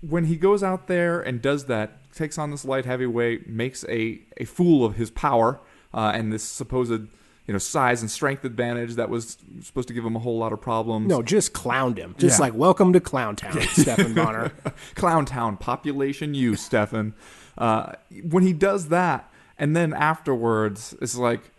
[0.00, 4.20] when he goes out there and does that, takes on this light heavyweight, makes a
[4.36, 5.60] a fool of his power
[5.92, 7.08] uh, and this supposed
[7.50, 10.52] you know size and strength advantage that was supposed to give him a whole lot
[10.52, 11.08] of problems.
[11.08, 12.14] No, just clowned him.
[12.18, 12.46] Just yeah.
[12.46, 14.52] like welcome to Clown Town, Stephan Bonnar.
[14.94, 17.14] Clown Town, population you, Stephan.
[17.58, 17.92] Uh,
[18.22, 21.50] when he does that, and then afterwards, it's like,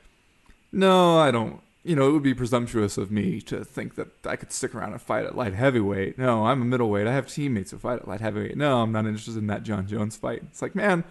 [0.71, 1.61] no, I don't.
[1.83, 4.91] You know, it would be presumptuous of me to think that I could stick around
[4.91, 6.17] and fight at light heavyweight.
[6.17, 7.07] No, I'm a middleweight.
[7.07, 8.55] I have teammates who fight at light heavyweight.
[8.55, 10.43] No, I'm not interested in that Jon Jones fight.
[10.43, 11.03] It's like, man,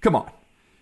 [0.00, 0.30] come on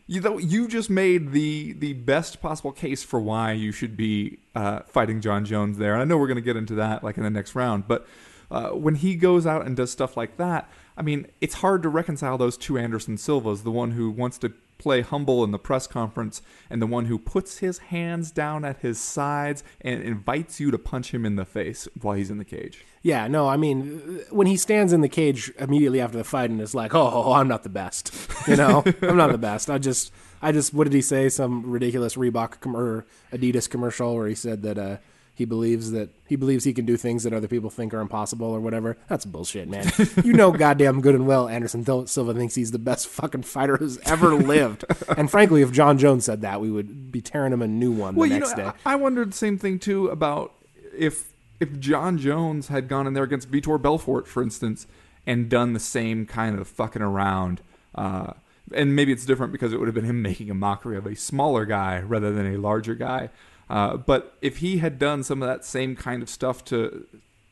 [0.07, 4.39] you though you just made the the best possible case for why you should be
[4.55, 5.95] uh, fighting Jon Jones there.
[5.95, 8.07] And I know we're going to get into that like in the next round, but
[8.51, 11.89] uh, when he goes out and does stuff like that, I mean, it's hard to
[11.89, 15.87] reconcile those two Anderson Silvas, the one who wants to play humble in the press
[15.87, 20.71] conference and the one who puts his hands down at his sides and invites you
[20.71, 22.85] to punch him in the face while he's in the cage.
[23.03, 26.61] Yeah, no, I mean, when he stands in the cage immediately after the fight and
[26.61, 28.13] is like, "Oh, I'm not the best,"
[28.49, 29.71] you know, I'm not the best.
[29.71, 30.13] I just,
[30.43, 31.29] I just, what did he say?
[31.29, 34.97] Some ridiculous Reebok com- or Adidas commercial where he said that uh,
[35.37, 38.47] he believes that he believes he can do things that other people think are impossible
[38.47, 38.97] or whatever.
[39.07, 39.93] That's bullshit, man.
[40.25, 43.99] you know, goddamn good and well, Anderson Silva thinks he's the best fucking fighter who's
[44.07, 44.87] ever lived.
[45.15, 48.15] and frankly, if Jon Jones said that, we would be tearing him a new one
[48.15, 48.79] well, the next know, day.
[48.87, 50.55] I wondered the same thing too about
[50.97, 54.87] if if Jon Jones had gone in there against Vitor Belfort, for instance,
[55.27, 57.61] and done the same kind of fucking around,
[57.95, 58.33] uh,
[58.73, 61.15] and maybe it's different because it would have been him making a mockery of a
[61.15, 63.29] smaller guy rather than a larger guy.
[63.69, 67.07] Uh, but if he had done some of that same kind of stuff to,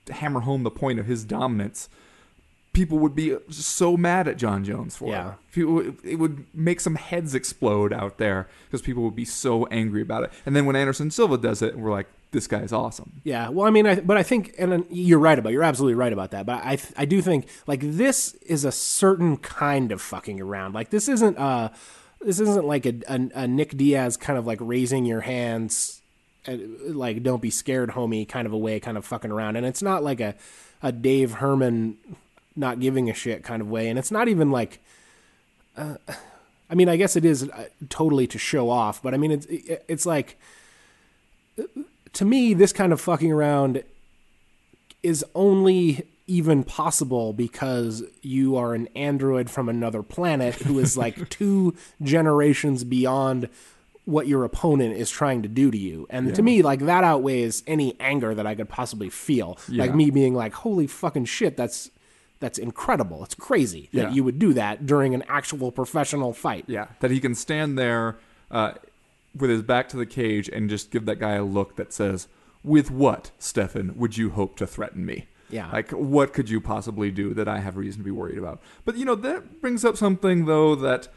[0.06, 1.88] to hammer home the point of his dominance,
[2.72, 5.34] people would be so mad at Jon Jones for yeah.
[5.54, 5.94] it.
[6.04, 10.24] it would make some heads explode out there because people would be so angry about
[10.24, 10.32] it.
[10.44, 13.22] And then when Anderson Silva does it, we're like, this guy is awesome.
[13.22, 16.12] Yeah, well, I mean, I, but I think, and you're right about, you're absolutely right
[16.12, 16.44] about that.
[16.46, 20.74] But I, I do think like this is a certain kind of fucking around.
[20.74, 21.68] Like this isn't, uh,
[22.20, 26.02] this isn't like a, a, a Nick Diaz kind of like raising your hands,
[26.46, 29.56] like don't be scared, homie, kind of a way, kind of fucking around.
[29.56, 30.34] And it's not like a,
[30.82, 31.98] a Dave Herman
[32.56, 33.88] not giving a shit kind of way.
[33.88, 34.80] And it's not even like,
[35.76, 35.96] uh,
[36.70, 39.46] I mean, I guess it is uh, totally to show off, but I mean, it's
[39.48, 40.38] it's like
[42.14, 43.82] to me, this kind of fucking around
[45.02, 51.28] is only even possible because you are an android from another planet who is like
[51.30, 53.48] two generations beyond
[54.04, 56.06] what your opponent is trying to do to you.
[56.10, 56.34] And yeah.
[56.34, 59.58] to me, like that outweighs any anger that I could possibly feel.
[59.68, 59.84] Yeah.
[59.84, 61.90] Like me being like, "Holy fucking shit, that's
[62.40, 63.24] that's incredible.
[63.24, 64.10] It's crazy that yeah.
[64.10, 68.18] you would do that during an actual professional fight." Yeah, that he can stand there
[68.50, 68.72] uh,
[69.34, 72.28] with his back to the cage and just give that guy a look that says,
[72.62, 75.70] "With what, Stephan, would you hope to threaten me?" Yeah.
[75.70, 78.60] Like, what could you possibly do that I have reason to be worried about?
[78.84, 81.08] But you know, that brings up something though that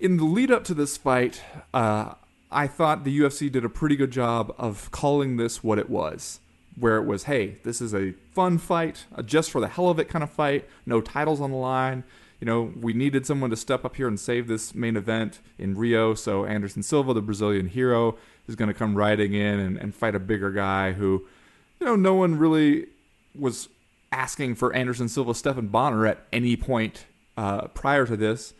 [0.00, 1.42] in the lead up to this fight,
[1.74, 2.14] uh,
[2.50, 6.40] I thought the UFC did a pretty good job of calling this what it was.
[6.78, 9.98] Where it was, hey, this is a fun fight, a just for the hell of
[9.98, 12.04] it kind of fight, no titles on the line
[12.40, 15.76] you know, we needed someone to step up here and save this main event in
[15.76, 16.14] Rio.
[16.14, 20.14] So Anderson Silva, the Brazilian hero, is going to come riding in and, and fight
[20.14, 21.26] a bigger guy who,
[21.80, 22.86] you know, no one really
[23.34, 23.68] was
[24.12, 27.06] asking for Anderson Silva, Stephan Bonnar at any point
[27.36, 28.54] uh, prior to this.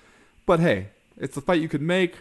[0.44, 0.88] But hey,
[1.19, 2.17] it's the fight you could make.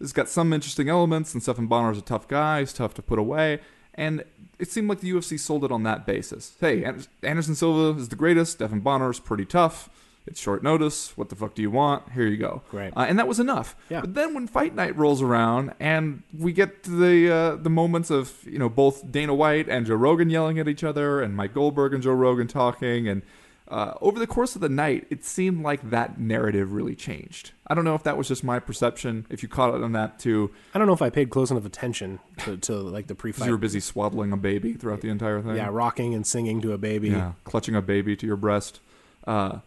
[0.00, 2.60] It's got some interesting elements, and Stephan Bonnar is a tough guy.
[2.60, 3.60] He's tough to put away.
[3.94, 4.24] And
[4.58, 6.54] it seemed like the UFC sold it on that basis.
[6.60, 6.84] Hey,
[7.22, 8.52] Anderson Silva is the greatest.
[8.52, 9.88] Stephan Bonnar is pretty tough.
[10.26, 11.16] It's short notice.
[11.18, 12.12] What the fuck do you want?
[12.12, 12.62] Here you go.
[12.70, 12.94] Great.
[12.96, 13.76] Uh, and that was enough.
[13.90, 14.00] Yeah.
[14.00, 18.10] But then when fight night rolls around and we get to the uh, the moments
[18.10, 21.52] of you know both Dana White and Joe Rogan yelling at each other, and Mike
[21.52, 23.20] Goldberg and Joe Rogan talking, and
[23.68, 27.52] uh, over the course of the night, it seemed like that narrative really changed.
[27.66, 29.24] I don't know if that was just my perception.
[29.30, 31.64] If you caught it on that too, I don't know if I paid close enough
[31.64, 33.46] attention to, to like the pre-fight.
[33.46, 35.56] you were busy swaddling a baby throughout the entire thing.
[35.56, 37.08] yeah, rocking and singing to a baby.
[37.10, 38.80] Yeah, clutching a baby to your breast.
[39.26, 39.60] Uh,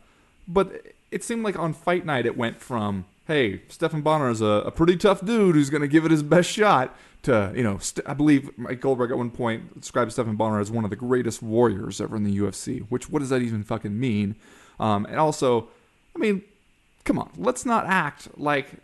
[0.47, 4.63] but it seemed like on fight night it went from, hey, Stephan Bonnar is a,
[4.65, 7.77] a pretty tough dude who's going to give it his best shot, to, you know,
[7.77, 10.95] st- I believe Mike Goldberg at one point described Stephan Bonnar as one of the
[10.95, 14.35] greatest warriors ever in the UFC, which what does that even fucking mean?
[14.79, 15.67] Um, and also,
[16.15, 16.41] I mean,
[17.03, 18.75] come on, let's not act like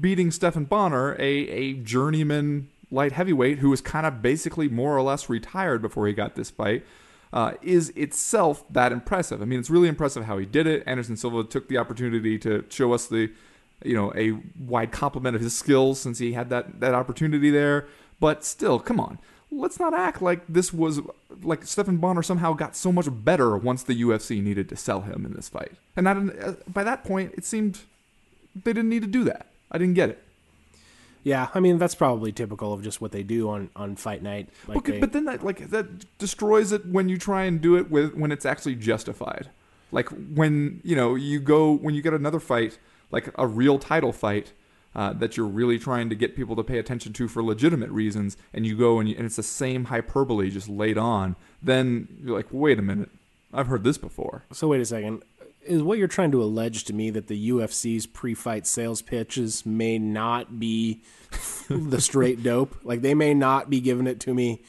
[0.00, 5.02] beating Stephan Bonnar, a, a journeyman light heavyweight who was kind of basically more or
[5.02, 6.84] less retired before he got this fight,
[7.32, 9.42] uh, is itself that impressive.
[9.42, 10.82] I mean, it's really impressive how he did it.
[10.86, 13.30] Anderson Silva took the opportunity to show us the,
[13.84, 17.86] you know, a wide complement of his skills since he had that, that opportunity there.
[18.20, 19.18] But still, come on.
[19.50, 21.00] Let's not act like this was
[21.42, 25.24] like Stephan Bonnar somehow got so much better once the UFC needed to sell him
[25.24, 25.72] in this fight.
[25.96, 27.80] And not, uh, by that point, it seemed
[28.54, 29.46] they didn't need to do that.
[29.70, 30.22] I didn't get it.
[31.24, 34.48] Yeah, I mean that's probably typical of just what they do on, on fight night.
[34.66, 37.76] Like okay, they- but then that like that destroys it when you try and do
[37.76, 39.50] it with when it's actually justified.
[39.92, 42.78] Like when you know you go when you get another fight,
[43.10, 44.52] like a real title fight.
[44.96, 48.36] Uh, that you're really trying to get people to pay attention to for legitimate reasons,
[48.52, 52.34] and you go and, you, and it's the same hyperbole just laid on, then you're
[52.34, 53.10] like, wait a minute,
[53.52, 54.44] I've heard this before.
[54.50, 55.22] So wait a second.
[55.64, 59.98] Is what you're trying to allege to me that the UFC's pre-fight sales pitches may
[59.98, 61.02] not be
[61.68, 62.74] the straight dope?
[62.82, 64.62] Like they may not be giving it to me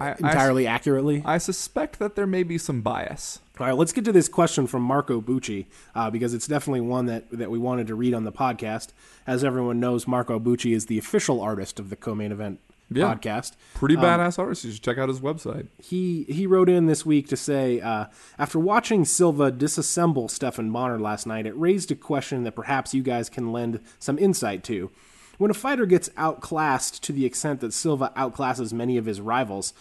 [0.00, 1.22] I, I- entirely accurately.
[1.24, 3.38] I suspect that there may be some bias.
[3.60, 7.06] All right, let's get to this question from Marco Bucci uh, because it's definitely one
[7.06, 8.88] that, that we wanted to read on the podcast.
[9.28, 12.58] As everyone knows, Marco Bucci is the official artist of the co-main event
[12.90, 13.14] Yeah.
[13.14, 13.52] podcast.
[13.74, 14.64] Pretty badass artist.
[14.64, 15.68] You should check out his website.
[15.80, 18.06] he he wrote in this week to say uh,
[18.40, 23.04] after watching Silva disassemble Stephan Bonnar last night, it raised a question that perhaps you
[23.04, 24.90] guys can lend some insight to.
[25.38, 29.72] When a fighter gets outclassed to the extent that Silva outclasses many of his rivals,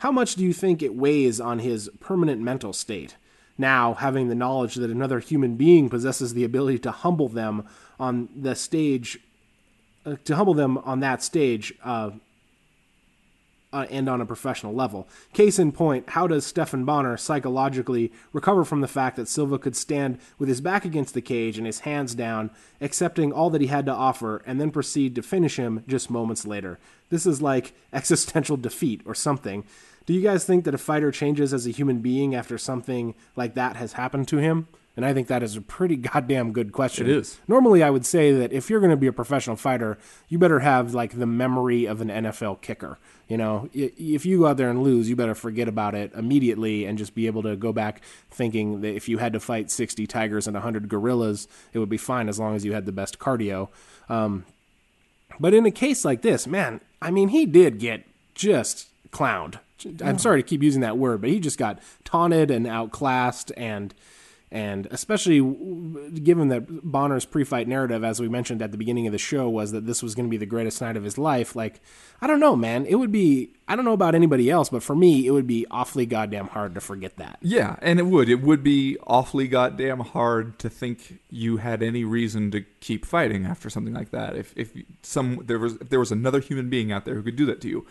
[0.00, 3.16] how much do you think it weighs on his permanent mental state?
[3.62, 7.68] Now, having the knowledge that another human being possesses the ability to humble them
[8.00, 9.20] on the stage,
[10.04, 12.10] uh, to humble them on that stage, uh,
[13.72, 15.06] uh, and on a professional level.
[15.32, 19.76] Case in point, how does Stephan Bonnar psychologically recover from the fact that Silva could
[19.76, 23.68] stand with his back against the cage and his hands down, accepting all that he
[23.68, 26.80] had to offer, and then proceed to finish him just moments later?
[27.10, 29.62] This is like existential defeat or something.
[30.06, 33.54] Do you guys think that a fighter changes as a human being after something like
[33.54, 34.68] that has happened to him?
[34.94, 37.08] And I think that is a pretty goddamn good question.
[37.08, 37.40] It is.
[37.48, 40.60] Normally, I would say that if you're going to be a professional fighter, you better
[40.60, 42.98] have like the memory of an NFL kicker.
[43.28, 46.84] You know, if you go out there and lose, you better forget about it immediately
[46.84, 50.06] and just be able to go back thinking that if you had to fight 60
[50.06, 53.18] tigers and 100 gorillas, it would be fine as long as you had the best
[53.18, 53.68] cardio.
[54.10, 54.44] Um,
[55.40, 59.58] but in a case like this, man, I mean, he did get just clowned.
[60.02, 63.94] I'm sorry to keep using that word, but he just got taunted and outclassed and
[64.52, 65.40] and especially
[66.20, 69.72] given that Bonnar's pre-fight narrative, as we mentioned at the beginning of the show, was
[69.72, 71.56] that this was going to be the greatest night of his life.
[71.56, 71.80] Like,
[72.20, 72.84] I don't know, man.
[72.84, 73.54] It would be.
[73.66, 76.74] I don't know about anybody else, but for me, it would be awfully goddamn hard
[76.74, 77.38] to forget that.
[77.40, 78.28] Yeah, and it would.
[78.28, 83.46] It would be awfully goddamn hard to think you had any reason to keep fighting
[83.46, 84.36] after something like that.
[84.36, 87.36] If if some there was if there was another human being out there who could
[87.36, 87.86] do that to you.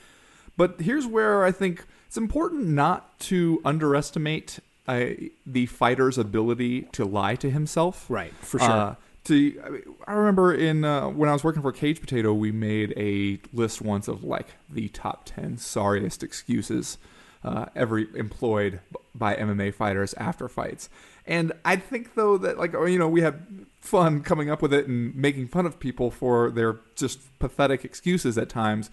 [0.58, 5.06] But here's where I think it's important not to underestimate uh,
[5.46, 8.06] the fighter's ability to lie to himself.
[8.10, 8.70] Right, for sure.
[8.70, 12.34] Uh, to I, mean, I remember in uh, when I was working for Cage Potato,
[12.34, 16.98] we made a list once of like the top ten sorriest excuses
[17.44, 18.80] uh, ever employed
[19.14, 20.90] by MMA fighters after fights.
[21.26, 23.46] And I think though that like oh, you know we had
[23.80, 28.38] fun coming up with it and making fun of people for their just pathetic excuses
[28.38, 28.90] at times.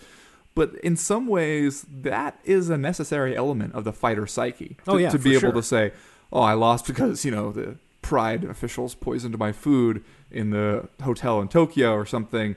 [0.59, 4.77] But in some ways, that is a necessary element of the fighter psyche.
[4.81, 5.53] Oh, to, Oh, yeah, to be able sure.
[5.53, 5.92] to say,
[6.33, 11.40] "Oh, I lost because you know the Pride officials poisoned my food in the hotel
[11.40, 12.57] in Tokyo or something."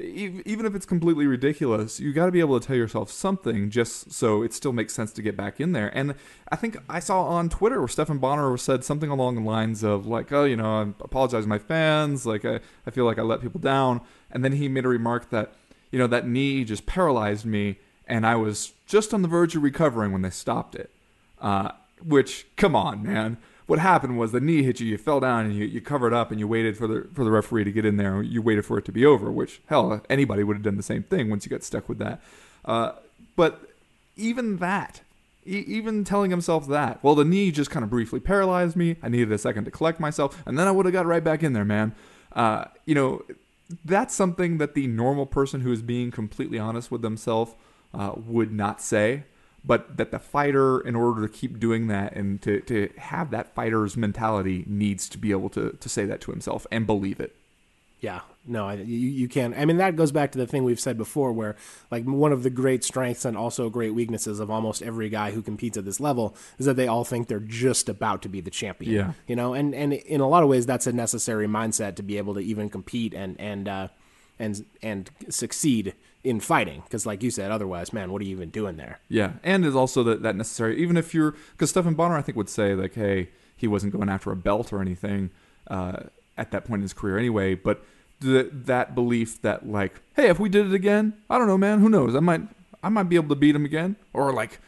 [0.00, 4.12] Even if it's completely ridiculous, you got to be able to tell yourself something just
[4.12, 5.90] so it still makes sense to get back in there.
[5.92, 6.14] And
[6.52, 10.06] I think I saw on Twitter where Stephan Bonnar said something along the lines of
[10.06, 12.26] like, "Oh, you know, I apologize to my fans.
[12.26, 15.30] Like, I, I feel like I let people down." And then he made a remark
[15.30, 15.54] that,
[15.90, 19.62] you know, that knee just paralyzed me, and I was just on the verge of
[19.62, 20.90] recovering when they stopped it.
[21.40, 21.72] Uh,
[22.04, 23.38] which, come on, man.
[23.66, 26.30] What happened was the knee hit you, you fell down, and you, you covered up,
[26.30, 28.22] and you waited for the for the referee to get in there.
[28.22, 29.30] You waited for it to be over.
[29.30, 32.22] Which hell, anybody would have done the same thing once you got stuck with that.
[32.64, 32.92] Uh,
[33.36, 33.70] but
[34.16, 35.02] even that,
[35.44, 38.96] even telling himself that, well, the knee just kind of briefly paralyzed me.
[39.02, 41.42] I needed a second to collect myself, and then I would have got right back
[41.42, 41.94] in there, man.
[42.32, 43.22] Uh, you know,
[43.84, 47.54] that's something that the normal person who is being completely honest with themselves
[47.94, 49.24] uh, would not say.
[49.64, 53.54] But that the fighter, in order to keep doing that and to, to have that
[53.54, 57.34] fighter's mentality, needs to be able to, to say that to himself and believe it.
[58.00, 59.54] Yeah, no, I, you, you can.
[59.54, 61.56] I mean, that goes back to the thing we've said before, where
[61.90, 65.42] like one of the great strengths and also great weaknesses of almost every guy who
[65.42, 68.50] competes at this level is that they all think they're just about to be the
[68.50, 68.92] champion.
[68.92, 69.12] Yeah.
[69.26, 72.18] you know, and and in a lot of ways, that's a necessary mindset to be
[72.18, 73.88] able to even compete and and uh,
[74.38, 76.82] and and succeed in fighting.
[76.84, 79.00] Because, like you said, otherwise, man, what are you even doing there?
[79.08, 82.36] Yeah, and is also that, that necessary, even if you're, because Stephan Bonnar, I think,
[82.36, 85.30] would say, like, hey, he wasn't going after a belt or anything
[85.68, 86.04] uh,
[86.38, 87.84] at that point in his career anyway, but
[88.20, 91.80] th- that belief that, like, hey, if we did it again, I don't know, man,
[91.80, 92.14] who knows?
[92.14, 92.42] I might,
[92.82, 93.96] I might be able to beat him again.
[94.12, 94.60] Or, like,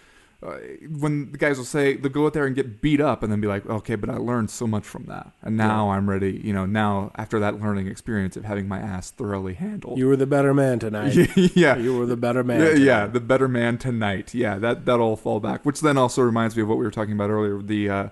[0.43, 0.57] uh,
[0.99, 3.41] when the guys will say, they'll go out there and get beat up and then
[3.41, 5.33] be like, okay, but I learned so much from that.
[5.43, 9.11] And now I'm ready, you know, now after that learning experience of having my ass
[9.11, 9.99] thoroughly handled.
[9.99, 11.15] You were the better man tonight.
[11.37, 11.77] yeah.
[11.77, 12.61] You were the better man.
[12.61, 14.33] Yeah, yeah, the better man tonight.
[14.33, 15.67] Yeah, that that'll fall back.
[15.67, 17.61] Which then also reminds me of what we were talking about earlier.
[17.61, 18.09] The uh,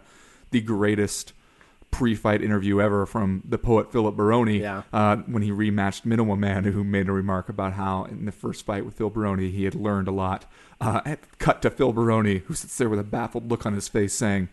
[0.50, 1.32] the greatest
[1.90, 4.60] pre-fight interview ever from the poet Philip Baroni.
[4.60, 4.82] Yeah.
[4.92, 8.84] Uh, when he rematched Minowaman, who made a remark about how in the first fight
[8.84, 10.44] with Phil Baroni he had learned a lot.
[10.80, 14.12] Uh, cut to Phil Baroni, who sits there with a baffled look on his face,
[14.12, 14.48] saying,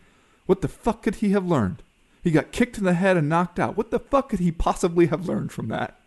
[0.46, 1.82] "What the fuck could he have learned?
[2.22, 3.76] He got kicked in the head and knocked out.
[3.76, 6.00] What the fuck could he possibly have learned from that?"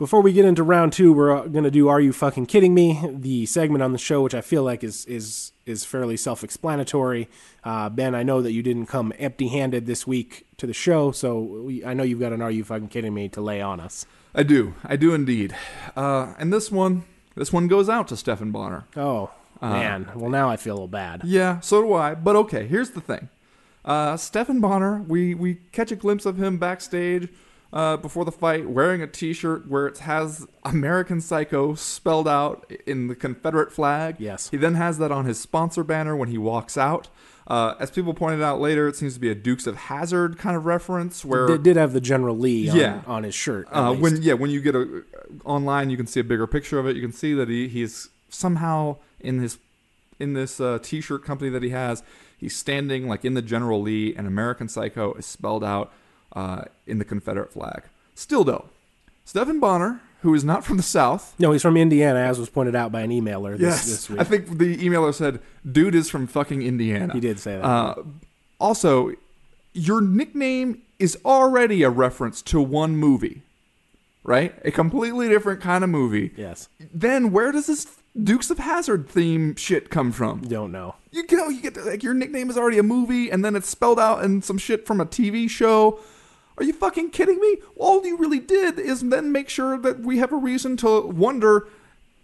[0.00, 2.98] Before we get into round two, we're going to do "Are You Fucking Kidding Me?"
[3.12, 7.28] the segment on the show, which I feel like is is is fairly self-explanatory.
[7.62, 11.38] Uh, ben, I know that you didn't come empty-handed this week to the show, so
[11.38, 14.06] we, I know you've got an "Are You Fucking Kidding Me?" to lay on us.
[14.34, 15.54] I do, I do indeed.
[15.94, 18.86] Uh, and this one, this one goes out to Stephan Bonnar.
[18.96, 21.24] Oh man, well now I feel a little bad.
[21.24, 22.14] Yeah, so do I.
[22.14, 23.28] But okay, here's the thing.
[23.84, 27.28] Uh, Stephan Bonnar, we, we catch a glimpse of him backstage
[27.72, 32.70] uh, before the fight wearing a t shirt where it has American Psycho spelled out
[32.86, 34.16] in the Confederate flag.
[34.18, 34.50] Yes.
[34.50, 37.08] He then has that on his sponsor banner when he walks out.
[37.46, 40.56] Uh, as people pointed out later, it seems to be a Dukes of Hazzard kind
[40.56, 43.02] of reference where Did, did have the General Lee on, Yeah.
[43.08, 43.66] on his shirt.
[43.72, 45.02] uh, when yeah, when you get a
[45.44, 46.94] online, you can see a bigger picture of it.
[46.94, 49.58] You can see that he he's somehow in his
[50.20, 52.02] in this uh, T-shirt company that he has.
[52.38, 55.92] He's standing like in the General Lee, and American Psycho is spelled out
[56.34, 57.82] uh, in the Confederate flag.
[58.14, 58.66] Still though,
[59.24, 61.34] Stephan Bonnar, who is not from the South.
[61.38, 64.20] no, he's from Indiana, as was pointed out by an emailer this, Yes, this week.
[64.20, 65.40] I think the emailer said,
[65.70, 67.64] "Dude is from fucking Indiana." he did say that.
[67.64, 67.94] Uh,
[68.58, 69.12] also,
[69.72, 73.42] your nickname is already a reference to one movie,
[74.22, 74.54] right?
[74.64, 76.32] A completely different kind of movie.
[76.36, 77.86] yes, Then where does this
[78.22, 80.40] Dukes of Hazzard theme shit come from?
[80.42, 80.96] don't know.
[81.12, 83.68] You know, you get to, like your nickname is already a movie, and then it's
[83.68, 86.00] spelled out in some shit from a TV show.
[86.60, 87.56] Are you fucking kidding me?
[87.76, 91.68] All you really did is then make sure that we have a reason to wonder: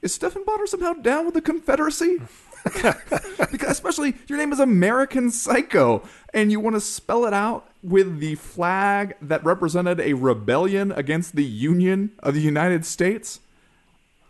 [0.03, 2.21] Is Stephan Bonnar somehow down with the Confederacy?
[2.65, 6.03] because especially your name is American Psycho,
[6.35, 11.35] and you want to spell it out with the flag that represented a rebellion against
[11.35, 13.41] the Union of the United States.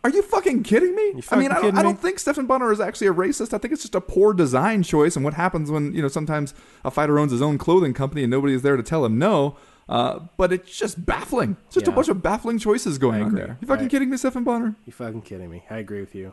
[0.04, 1.20] Are you fucking kidding me?
[1.32, 3.52] I mean, I don't, kidding I don't think Stephan Bonnar is actually a racist.
[3.52, 5.16] I think it's just a poor design choice.
[5.16, 8.30] And what happens when you know sometimes a fighter owns his own clothing company and
[8.30, 9.56] nobody is there to tell him no.
[9.88, 11.56] Uh, but it's just baffling.
[11.66, 13.56] It's just a bunch of baffling choices going on there.
[13.60, 14.74] You fucking I- kidding me, Stephan Bonnar?
[14.84, 15.64] You fucking kidding me?
[15.70, 16.32] I agree with you.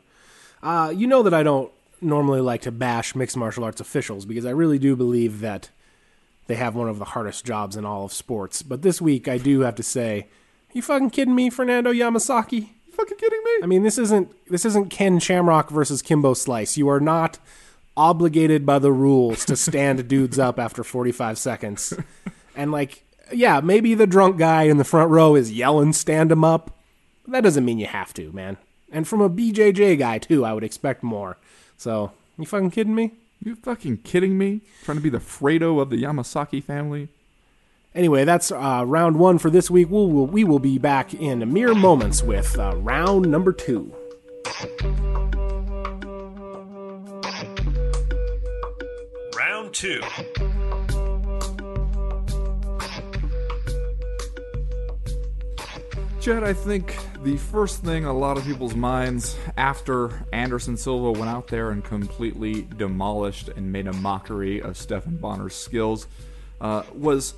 [0.64, 4.46] Uh, you know that I don't normally like to bash mixed martial arts officials because
[4.46, 5.70] I really do believe that
[6.48, 8.64] they have one of the hardest jobs in all of sports.
[8.64, 10.28] But this week, I do have to say,
[10.74, 12.54] you fucking kidding me, Fernando Yamasaki?
[12.88, 13.52] You fucking kidding me?
[13.62, 16.76] I mean, this isn't this isn't Ken Shamrock versus Kimbo Slice.
[16.78, 17.38] You are not
[17.96, 21.94] obligated by the rules to stand dudes up after 45 seconds.
[22.56, 23.04] And like,
[23.36, 26.72] yeah, maybe the drunk guy in the front row is yelling stand him up.
[27.28, 28.58] That doesn't mean you have to, man.
[28.92, 31.38] And from a BJJ guy too, I would expect more.
[31.78, 33.12] So, you fucking kidding me?
[33.44, 34.62] You fucking kidding me?
[34.84, 37.10] Trying to be the Fredo of the Yamasaki family?
[37.96, 39.90] Anyway, that's uh, round one for this week.
[39.90, 43.94] We'll, we'll, we will be back in mere moments with uh, round number two.
[49.38, 50.02] Round two.
[56.24, 61.30] Chad, I think the first thing a lot of people's minds after Anderson Silva went
[61.30, 66.08] out there and completely demolished and made a mockery of Stephan Bonner's skills
[66.62, 67.34] uh, was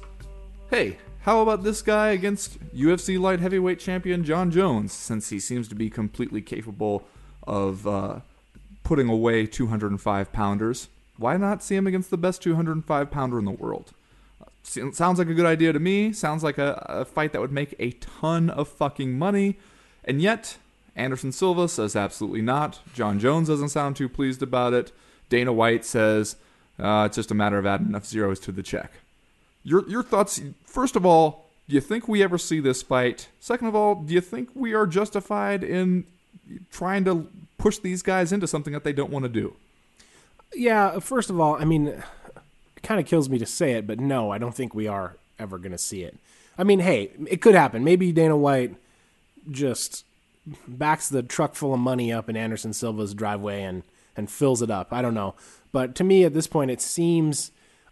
[0.69, 5.67] hey, how about this guy against UFC light heavyweight champion Jon Jones, since he seems
[5.69, 7.07] to be completely capable
[7.47, 8.19] of uh,
[8.83, 10.89] putting away 205 pounders?
[11.17, 13.93] Why not see him against the best 205 pounder in the world?
[14.65, 16.11] Sounds like a good idea to me.
[16.11, 19.57] Sounds like a, a fight that would make a ton of fucking money.
[20.03, 20.57] And yet,
[20.95, 22.79] Anderson Silva says absolutely not.
[22.93, 24.91] Jon Jones doesn't sound too pleased about it.
[25.29, 26.35] Dana White says
[26.79, 28.91] uh, it's just a matter of adding enough zeros to the check.
[29.63, 30.41] Your your thoughts?
[30.65, 33.29] First of all, do you think we ever see this fight?
[33.39, 36.05] Second of all, do you think we are justified in
[36.71, 39.55] trying to push these guys into something that they don't want to do?
[40.53, 40.99] Yeah.
[40.99, 42.03] First of all, I mean,
[42.85, 45.57] kind of kills me to say it, but no, I don't think we are ever
[45.57, 46.17] going to see it.
[46.57, 47.83] I mean, hey, it could happen.
[47.83, 48.75] Maybe Dana White
[49.51, 50.05] just
[50.67, 53.83] backs the truck full of money up in Anderson Silva's driveway and
[54.17, 54.93] and fills it up.
[54.93, 55.35] I don't know,
[55.73, 57.51] but to me at this point, it seems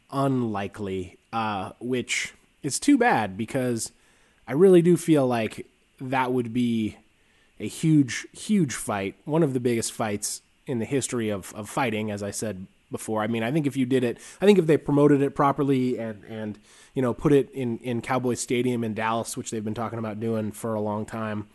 [0.09, 3.91] unlikely uh, which is too bad because
[4.47, 5.65] I really do feel like
[5.99, 6.97] that would be
[7.59, 12.11] a huge, huge fight, one of the biggest fights in the history of, of fighting,
[12.11, 13.21] as I said before.
[13.21, 15.97] I mean, I think if you did it, I think if they promoted it properly
[15.97, 16.57] and, and
[16.93, 20.21] you know, put it in, in Cowboy Stadium in Dallas, which they've been talking about
[20.21, 21.49] doing for a long time,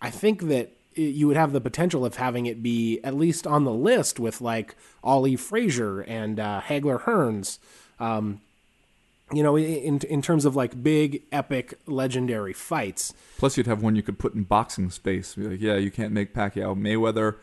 [0.00, 3.64] I think that you would have the potential of having it be at least on
[3.64, 7.58] the list with like Ali Frazier and uh, Hagler Hearns.
[7.98, 8.40] Um,
[9.32, 13.14] you know, in in terms of like big, epic, legendary fights.
[13.38, 15.36] Plus, you'd have one you could put in boxing space.
[15.36, 17.36] Like, yeah, you can't make Pacquiao Mayweather.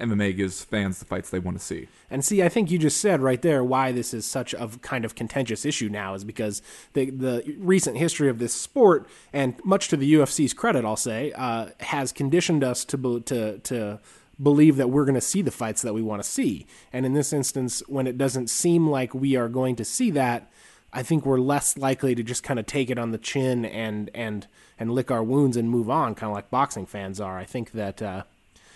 [0.00, 1.88] MMA gives fans the fights they want to see.
[2.10, 5.04] And see, I think you just said right there why this is such a kind
[5.04, 9.88] of contentious issue now is because the the recent history of this sport, and much
[9.88, 13.98] to the UFC's credit, I'll say, uh, has conditioned us to to to
[14.40, 16.64] believe that we're going to see the fights that we want to see.
[16.92, 20.48] And in this instance, when it doesn't seem like we are going to see that,
[20.92, 24.10] I think we're less likely to just kind of take it on the chin and
[24.14, 24.46] and
[24.78, 27.36] and lick our wounds and move on, kind of like boxing fans are.
[27.36, 28.22] I think that uh,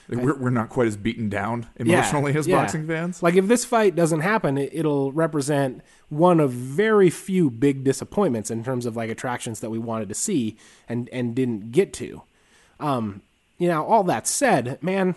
[0.08, 2.56] we're we're not quite as beaten down emotionally yeah, as yeah.
[2.56, 3.22] boxing fans.
[3.22, 8.50] Like if this fight doesn't happen, it, will represent one of very few big disappointments
[8.50, 10.56] in terms of like attractions that we wanted to see
[10.88, 12.22] and and didn't get to.
[12.80, 13.22] Um,
[13.58, 15.14] you know, all that said, man,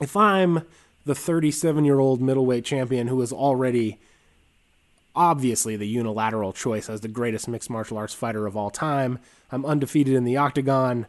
[0.00, 0.64] if I'm
[1.04, 3.98] the 37 year old middleweight champion who is already
[5.16, 9.18] obviously the unilateral choice as the greatest mixed martial arts fighter of all time.
[9.50, 11.06] I'm undefeated in the octagon.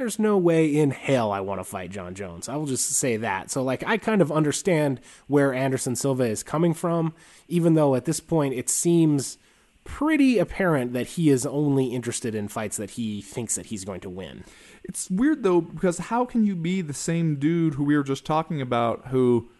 [0.00, 2.48] There's no way in hell I want to fight Jon Jones.
[2.48, 3.50] I will just say that.
[3.50, 7.12] So, like, I kind of understand where Anderson Silva is coming from,
[7.48, 9.36] even though at this point it seems
[9.84, 14.00] pretty apparent that he is only interested in fights that he thinks that he's going
[14.00, 14.44] to win.
[14.84, 18.24] It's weird though because how can you be the same dude who we were just
[18.24, 19.50] talking about who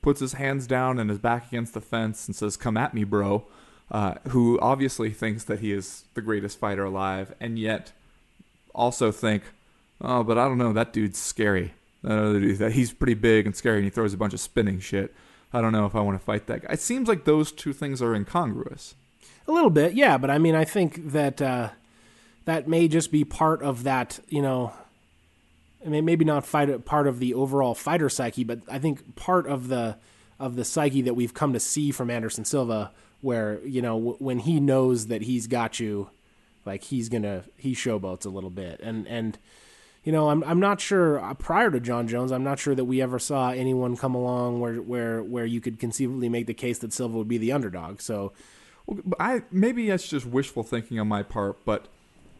[0.00, 3.02] puts his hands down and his back against the fence and says, "Come at me,
[3.02, 3.46] bro."
[3.90, 7.90] Uh, who obviously thinks that he is the greatest fighter alive, and yet
[8.76, 9.42] also think,
[10.00, 10.72] "Oh, but I don't know.
[10.72, 11.74] That dude's scary.
[12.02, 15.14] That he's pretty big and scary, and he throws a bunch of spinning shit.
[15.52, 17.72] I don't know if I want to fight that guy." It seems like those two
[17.72, 18.94] things are incongruous.
[19.46, 20.18] A little bit, yeah.
[20.18, 21.70] But I mean, I think that uh,
[22.44, 24.72] that may just be part of that, you know
[25.84, 29.46] I mean, maybe not fight part of the overall fighter psyche, but I think part
[29.46, 29.96] of the
[30.38, 34.16] of the psyche that we've come to see from Anderson Silva, where you know w-
[34.18, 36.10] when he knows that he's got you,
[36.64, 39.38] like he's gonna he showboats a little bit, and and
[40.08, 42.86] you know I'm I'm not sure uh, prior to Jon Jones, I'm not sure that
[42.86, 46.78] we ever saw anyone come along where where where you could conceivably make the case
[46.78, 48.00] that Silva would be the underdog.
[48.00, 48.32] So,
[48.86, 51.88] well, I maybe that's just wishful thinking on my part, but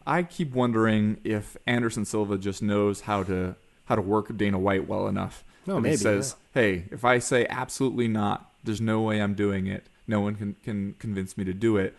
[0.07, 3.55] I keep wondering if Anderson Silva just knows how to
[3.85, 5.43] how to work Dana White well enough.
[5.67, 6.61] No, and maybe, he says, yeah.
[6.63, 9.85] "Hey, if I say absolutely not, there's no way I'm doing it.
[10.07, 11.95] No one can can convince me to do it."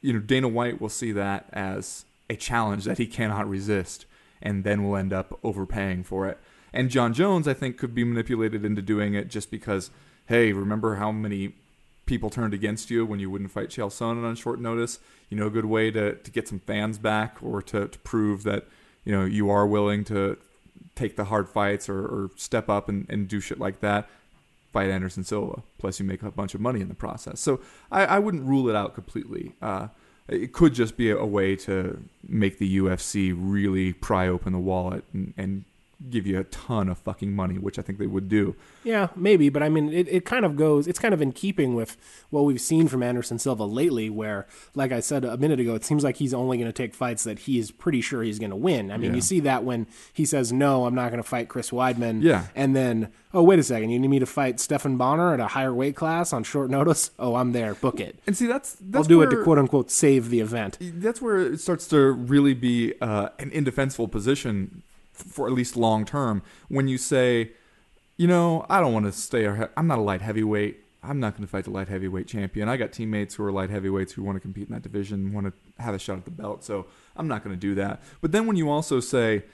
[0.00, 4.04] You know, Dana White will see that as a challenge that he cannot resist,
[4.42, 6.38] and then we'll end up overpaying for it.
[6.72, 9.90] And Jon Jones, I think, could be manipulated into doing it just because,
[10.26, 11.54] hey, remember how many
[12.04, 14.98] people turned against you when you wouldn't fight Chael Sonnen on short notice?
[15.28, 18.44] you know, a good way to, to get some fans back or to, to prove
[18.44, 18.66] that,
[19.04, 20.36] you know, you are willing to
[20.94, 24.08] take the hard fights or, or step up and, and do shit like that.
[24.72, 25.62] Fight Anderson Silva.
[25.78, 27.40] Plus, you make a bunch of money in the process.
[27.40, 27.60] So
[27.90, 29.54] I, I wouldn't rule it out completely.
[29.60, 29.88] Uh,
[30.28, 35.04] it could just be a, way to make the UFC really pry open the wallet
[35.12, 35.64] and, and
[36.10, 38.54] give you a ton of fucking money, which I think they would do.
[38.84, 41.74] Yeah, maybe, but I mean, it, it kind of goes, it's kind of in keeping
[41.74, 41.96] with
[42.28, 45.84] what we've seen from Anderson Silva lately, where, like I said a minute ago, it
[45.84, 48.50] seems like he's only going to take fights that he is pretty sure he's going
[48.50, 48.90] to win.
[48.92, 49.16] I mean, Yeah.
[49.16, 52.22] you see that when he says, no, I'm not going to fight Chris Weidman.
[52.22, 52.48] Yeah.
[52.54, 55.46] And then, oh, wait a second, you need me to fight Stephan Bonnar at a
[55.48, 57.10] higher weight class on short notice?
[57.18, 58.18] Oh, I'm there, book it.
[58.26, 60.76] And see, that's, that's I'll do it to where- quote unquote save the event.
[60.80, 64.82] that's where it starts to really be uh, an indefensible position
[65.16, 67.52] for at least long term when you say,
[68.16, 69.46] you know, I don't want to stay.
[69.76, 70.80] i'm not a light heavyweight.
[71.02, 72.68] I'm not going to fight the light heavyweight champion.
[72.68, 75.46] I got teammates who are light heavyweights who want to compete in that division, want
[75.46, 76.64] to have a shot at the belt.
[76.64, 76.86] So
[77.16, 78.02] I'm not going to do that.
[78.20, 79.44] But then when you also say,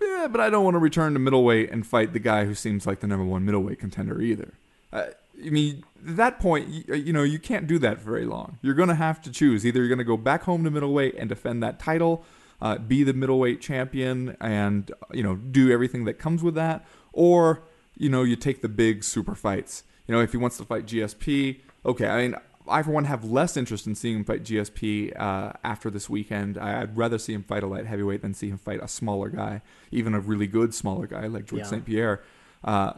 [0.00, 2.86] yeah, but I don't want to return to middleweight and fight the guy who seems
[2.86, 4.54] like the number one middleweight contender either.
[4.92, 5.06] Uh,
[5.44, 8.58] I mean, at that point, you, you know, you can't do that very long.
[8.62, 9.66] You're going to have to choose.
[9.66, 12.24] Either you're going to go back home to middleweight and defend that title,
[12.62, 17.64] uh, be the middleweight champion, and you know, do everything that comes with that, or
[17.96, 19.82] you know, you take the big super fights.
[20.06, 22.06] You know, if he wants to fight GSP, okay.
[22.06, 22.36] I mean,
[22.68, 26.56] I for one have less interest in seeing him fight GSP uh, after this weekend.
[26.56, 29.62] I'd rather see him fight a light heavyweight than see him fight a smaller guy,
[29.90, 31.66] even a really good smaller guy like George Yeah.
[31.66, 31.84] St.
[31.84, 32.22] Pierre.
[32.62, 32.92] Uh,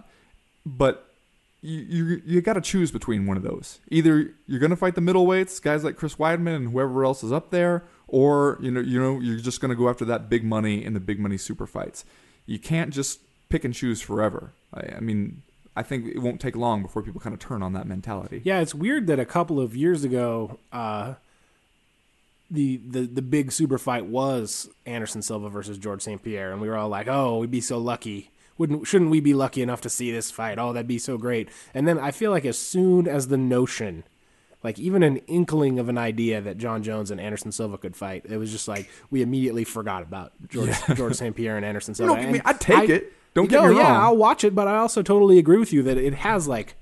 [0.67, 1.11] but
[1.63, 3.81] you you, you got to choose between one of those.
[3.91, 7.33] Either you're going to fight the middleweights, guys like Chris Weidman and whoever else is
[7.33, 7.85] up there,
[8.15, 10.95] or you know you know you're just going to go after that big money in
[10.95, 12.05] the big money super fights.
[12.47, 14.53] You can't just pick and choose forever.
[14.73, 15.43] I, I mean,
[15.75, 18.41] I think it won't take long before people kind of turn on that mentality.
[18.45, 21.15] Yeah, it's weird that a couple of years ago, uh,
[22.49, 26.23] the the the big super fight was Anderson Silva versus George St.
[26.23, 29.35] Pierre, and we were all like, "Oh, we'd be so lucky." Wouldn't shouldn't we be
[29.35, 30.61] lucky enough to see this fight?
[30.61, 31.49] Oh, that'd be so great.
[31.75, 34.05] And then I feel like as soon as the notion,
[34.65, 38.25] like even an inkling of an idea that Jon Jones and Anderson Silva could fight,
[38.29, 41.37] it was just like we immediately forgot about George George St.
[41.37, 42.15] Pierre and Anderson Silva.
[42.15, 43.13] don't me- I'd take it.
[43.35, 44.01] Don't get no, me yeah.
[44.01, 46.77] I'll watch it, but I also totally agree with you that it has like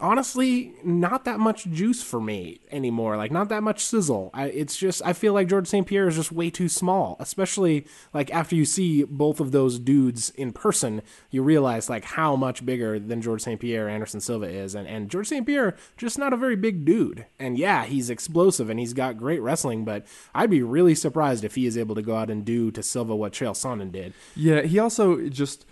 [0.00, 4.30] honestly not that much juice for me anymore like not that much sizzle.
[4.32, 7.86] I, it's just i feel like george st pierre is just way too small especially
[8.14, 12.64] like after you see both of those dudes in person you realize like how much
[12.64, 14.74] bigger than george st pierre anderson silva is.
[14.74, 17.26] And, and george st pierre just not a very big dude.
[17.38, 21.54] And yeah he's explosive and he's got great wrestling but i'd be really surprised if
[21.54, 24.14] he is able to go out and do to silva what chael sonnen did.
[24.34, 25.66] Yeah, he also just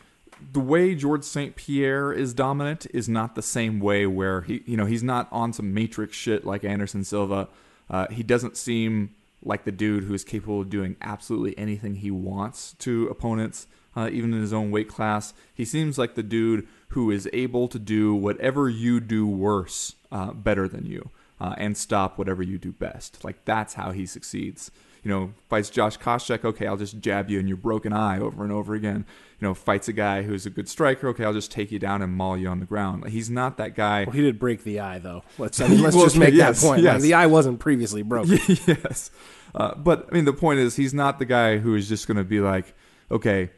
[0.53, 1.57] the way George St.
[1.57, 5.53] Pierre is dominant is not the same way where he you know he's not on
[5.53, 7.49] some matrix shit like Anderson Silva.
[7.89, 12.11] Uh, he doesn't seem like the dude who is capable of doing absolutely anything he
[12.11, 15.32] wants to opponents, uh, even in his own weight class.
[15.55, 20.32] He seems like the dude who is able to do whatever you do worse uh,
[20.32, 21.11] better than you,
[21.41, 23.24] uh, and stop whatever you do best.
[23.24, 24.70] Like that's how he succeeds
[25.07, 28.43] you know, fights Josh Koscheck, okay, I'll just jab you in your broken eye over
[28.43, 29.05] and over again.
[29.41, 32.03] You know, fights a guy who's a good striker, okay, I'll just take you down
[32.03, 33.05] and maul you on the ground.
[33.05, 34.03] Like, he's not that guy.
[34.03, 36.61] well, he did break the eye though let's, I mean, let's Well, just make yes,
[36.61, 36.95] that point yes.
[36.95, 39.13] Like, the eye wasn't previously broken yes.
[39.55, 42.17] Uh, but, I mean, the point is, he's not the guy who is just going
[42.17, 42.75] to be like,
[43.09, 43.51] okay,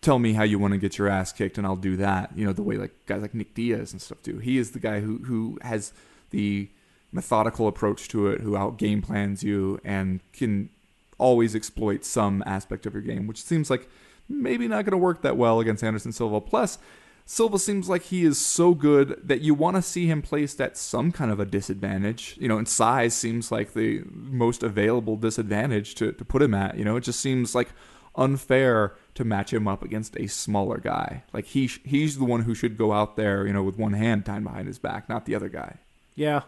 [0.00, 2.30] tell me how you want to get your ass kicked and I'll do that.
[2.34, 4.38] You know, the way like guys like Nick Diaz and stuff do.
[4.38, 5.92] He is the guy who, who has
[6.30, 6.70] the
[7.12, 10.70] methodical approach to it, who out game plans you and can
[11.18, 13.88] always exploit some aspect of your game, which seems like
[14.28, 16.40] maybe not going to work that well against Anderson Silva.
[16.40, 16.78] Plus,
[17.26, 20.76] Silva seems like he is so good that you want to see him placed at
[20.76, 22.36] some kind of a disadvantage.
[22.40, 26.76] You know, and size seems like the most available disadvantage to, to put him at.
[26.76, 27.68] You know, it just seems like
[28.16, 31.22] unfair to match him up against a smaller guy.
[31.32, 34.26] Like he he's the one who should go out there, you know, with one hand
[34.26, 35.76] tied behind his back, not the other guy.
[36.14, 36.42] Yeah.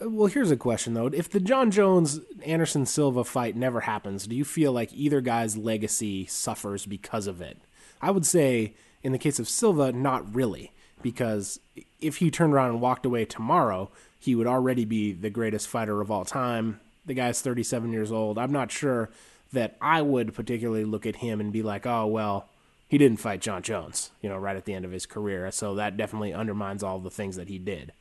[0.00, 1.06] Well, here's a question though.
[1.06, 5.56] If the Jon Jones Anderson Silva fight never happens, do you feel like either guy's
[5.56, 7.58] legacy suffers because of it?
[8.02, 10.72] I would say in the case of Silva, not really,
[11.02, 11.60] because
[12.00, 16.00] if he turned around and walked away tomorrow, he would already be the greatest fighter
[16.00, 16.80] of all time.
[17.06, 18.36] The guy's 37 years old.
[18.36, 19.10] I'm not sure
[19.52, 22.48] that I would particularly look at him and be like, "Oh, well,
[22.88, 25.50] he didn't fight Jon Jones," you know, right at the end of his career.
[25.52, 27.92] So that definitely undermines all the things that he did.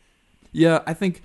[0.52, 1.22] Yeah, I think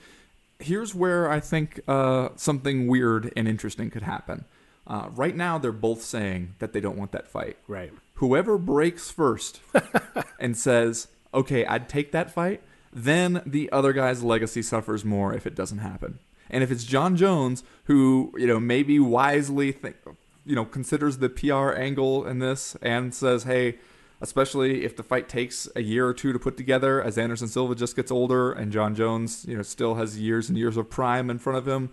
[0.60, 4.44] here's where I think uh, something weird and interesting could happen.
[4.86, 7.56] Uh, right now, they're both saying that they don't want that fight.
[7.68, 7.92] Right.
[8.14, 9.60] Whoever breaks first
[10.40, 15.46] and says, "Okay, I'd take that fight," then the other guy's legacy suffers more if
[15.46, 16.18] it doesn't happen.
[16.50, 19.96] And if it's Jon Jones, who you know maybe wisely think,
[20.44, 23.78] you know considers the PR angle in this and says, "Hey."
[24.20, 27.74] Especially if the fight takes a year or two to put together, as Anderson Silva
[27.74, 31.30] just gets older and Jon Jones, you know, still has years and years of prime
[31.30, 31.90] in front of him.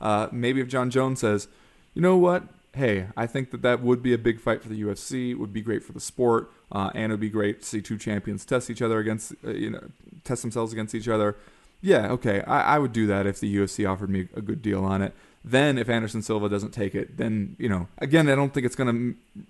[0.00, 1.48] Uh, maybe if Jon Jones says,
[1.94, 2.44] "You know what?
[2.72, 5.36] hey, I think that that would be a big fight for the UFC.
[5.36, 7.98] Would be great for the sport, uh, and it would be great to see two
[7.98, 9.90] champions test each other against, uh, you know,
[10.24, 11.36] test themselves against each other.
[11.80, 14.84] Yeah, okay, I, I would do that if the UFC offered me a good deal
[14.84, 15.14] on it.
[15.42, 18.76] Then, if Anderson Silva doesn't take it, then you know, again, I don't think it's
[18.76, 19.44] going to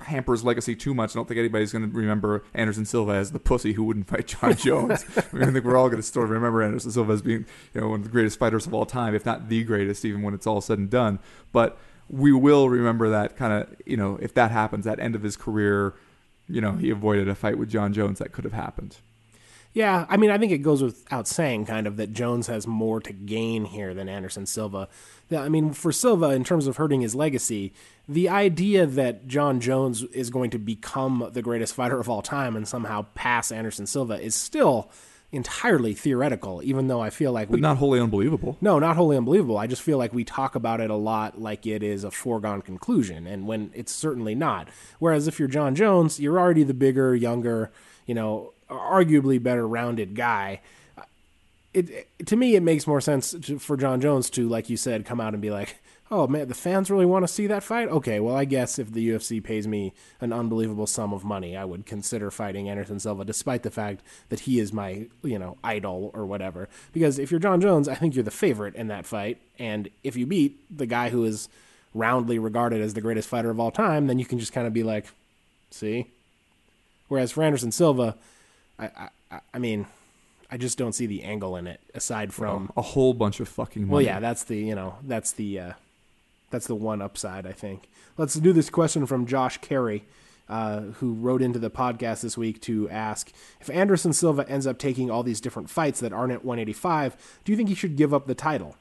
[0.00, 1.10] hamper his legacy too much.
[1.10, 4.26] I don't think anybody's going to remember Anderson Silva as the pussy who wouldn't fight
[4.26, 5.04] Jon Jones.
[5.16, 7.80] I, mean, I think we're all going to still remember Anderson Silva as being, you
[7.80, 10.34] know, one of the greatest fighters of all time, if not the greatest, even when
[10.34, 11.18] it's all said and done.
[11.52, 11.78] But
[12.08, 15.36] we will remember that kind of, you know, if that happens, that end of his
[15.36, 15.94] career,
[16.48, 18.96] you know, he avoided a fight with Jon Jones that could have happened.
[19.72, 23.00] Yeah, I mean, I think it goes without saying, kind of, that Jones has more
[23.00, 24.88] to gain here than Anderson Silva.
[25.30, 27.72] I mean, for Silva, in terms of hurting his legacy,
[28.08, 32.56] the idea that Jon Jones is going to become the greatest fighter of all time
[32.56, 34.90] and somehow pass Anderson Silva is still
[35.32, 38.56] entirely theoretical, even though I feel like but we not wholly unbelievable.
[38.60, 39.58] No, not wholly unbelievable.
[39.58, 42.62] I just feel like we talk about it a lot like it is a foregone
[42.62, 44.68] conclusion, and when it's certainly not.
[44.98, 47.70] Whereas if you're Jon Jones, you're already the bigger, younger,
[48.06, 50.60] you know, arguably better rounded guy.
[51.72, 55.04] It, to me, it makes more sense to, for Jon Jones to, like you said,
[55.04, 55.76] come out and be like,
[56.10, 58.92] "Oh man, the fans really want to see that fight." Okay, well, I guess if
[58.92, 63.24] the UFC pays me an unbelievable sum of money, I would consider fighting Anderson Silva,
[63.24, 66.68] despite the fact that he is my, you know, idol or whatever.
[66.92, 70.16] Because if you're Jon Jones, I think you're the favorite in that fight, and if
[70.16, 71.48] you beat the guy who is
[71.94, 74.72] roundly regarded as the greatest fighter of all time, then you can just kind of
[74.72, 75.06] be like,
[75.70, 76.08] "See."
[77.06, 78.16] Whereas for Anderson Silva,
[78.80, 79.86] I, I, I mean,
[80.50, 83.82] I just don't see the angle in it aside from a whole bunch of fucking
[83.82, 83.92] money.
[83.92, 85.72] Well, yeah, that's the you know that's the uh,
[86.50, 87.88] that's the one upside I think.
[88.16, 90.04] Let's do this question from Josh Carey,
[90.48, 94.78] uh, who wrote into the podcast this week to ask if Anderson Silva ends up
[94.78, 97.40] taking all these different fights that aren't at 185.
[97.44, 98.76] Do you think he should give up the title?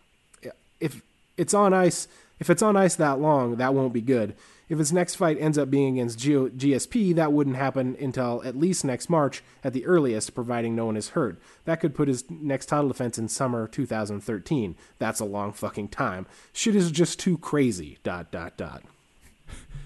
[0.79, 1.01] If
[1.37, 2.07] it's on ice,
[2.39, 4.33] if it's on ice that long, that won't be good.
[4.69, 8.55] If his next fight ends up being against G- GSP, that wouldn't happen until at
[8.55, 11.41] least next March at the earliest, providing no one is hurt.
[11.65, 14.75] That could put his next title defense in summer 2013.
[14.99, 16.27] That's a long fucking time.
[16.53, 17.97] Shit is just too crazy.
[18.03, 18.83] Dot dot dot.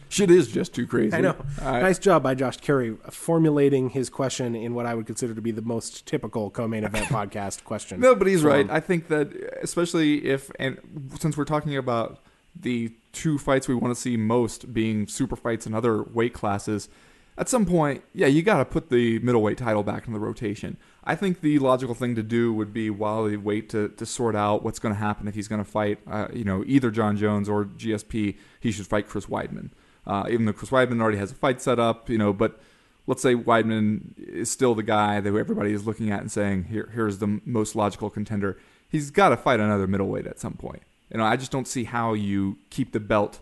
[0.10, 1.16] Shit is just too crazy.
[1.16, 1.36] I know.
[1.60, 5.42] nice job by Josh Carey uh, formulating his question in what I would consider to
[5.42, 8.00] be the most typical co-main event podcast question.
[8.00, 8.70] No, but he's right.
[8.70, 10.78] I think that especially if and
[11.20, 12.20] since we're talking about
[12.56, 16.90] the two fights we want to see most being super fights in other weight classes,
[17.38, 20.78] at some point, yeah, you got to put the middleweight title back in the rotation.
[21.04, 24.36] I think the logical thing to do would be while they wait to, to sort
[24.36, 27.18] out what's going to happen if he's going to fight, uh, you know, either Jon
[27.18, 29.70] Jones or GSP, he should fight Chris Weidman.
[30.06, 32.60] Uh, even though Chris Weidman already has a fight set up, you know, but
[33.08, 36.90] let's say Weidman is still the guy that everybody is looking at and saying, here,
[36.94, 38.60] here's the most logical contender.
[38.88, 40.84] He's got to fight another middleweight at some point.
[41.14, 43.40] You know, I just don't see how you keep the belt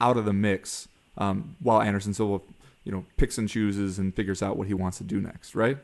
[0.00, 2.42] out of the mix um, while Anderson Silva,
[2.84, 5.78] you know, picks and chooses and figures out what he wants to do next, right?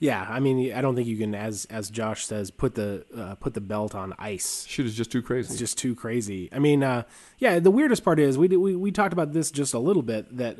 [0.00, 3.36] Yeah, I mean, I don't think you can, as as Josh says, put the uh,
[3.36, 4.66] put the belt on ice.
[4.68, 5.50] Shit is just too crazy.
[5.50, 6.48] It's just too crazy.
[6.52, 7.04] I mean, uh,
[7.38, 10.36] yeah, the weirdest part is we, we we talked about this just a little bit
[10.36, 10.58] that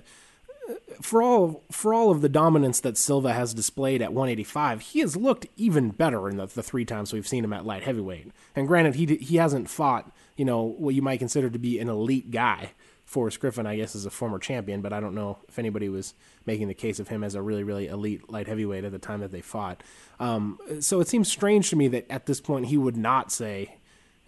[1.00, 5.16] for all for all of the dominance that Silva has displayed at 185, he has
[5.16, 8.30] looked even better in the, the three times we've seen him at light heavyweight.
[8.54, 11.88] And granted, he he hasn't fought you know what you might consider to be an
[11.88, 12.72] elite guy.
[13.04, 16.14] Forrest Griffin, I guess, is a former champion, but I don't know if anybody was
[16.46, 19.20] making the case of him as a really, really elite light heavyweight at the time
[19.20, 19.82] that they fought.
[20.18, 23.74] Um, so it seems strange to me that at this point he would not say,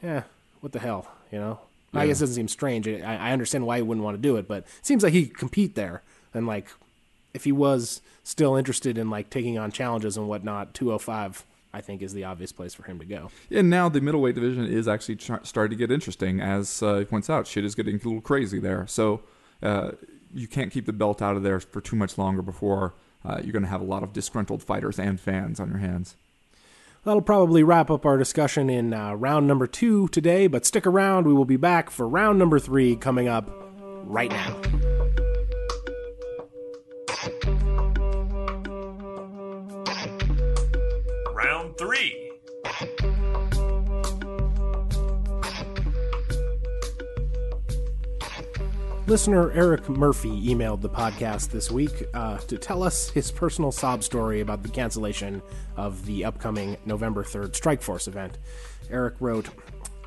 [0.02, 0.24] "Yeah,
[0.60, 1.60] what the hell," you know.
[1.94, 2.00] Yeah.
[2.00, 2.86] I guess it doesn't seem strange.
[2.88, 5.26] I, I understand why he wouldn't want to do it, but it seems like he
[5.26, 6.02] could compete there.
[6.34, 6.68] And like,
[7.32, 12.02] if he was still interested in like taking on challenges and whatnot, 205 I think
[12.02, 13.32] is the obvious place for him to go.
[13.50, 17.28] And now the middleweight division is actually starting to get interesting, as uh, he points
[17.28, 17.48] out.
[17.48, 18.86] Shit is getting a little crazy there.
[18.86, 19.22] So
[19.60, 19.92] uh,
[20.32, 23.52] you can't keep the belt out of there for too much longer before uh, you're
[23.52, 26.14] going to have a lot of disgruntled fighters and fans on your hands.
[27.02, 31.26] That'll probably wrap up our discussion in uh, round number two today, but stick around.
[31.26, 33.50] We will be back for round number three coming up
[34.04, 34.93] right now.
[41.76, 42.30] Three.
[49.06, 54.02] Listener Eric Murphy emailed the podcast this week uh, to tell us his personal sob
[54.02, 55.42] story about the cancellation
[55.76, 58.38] of the upcoming November 3rd Strikeforce event.
[58.90, 59.50] Eric wrote,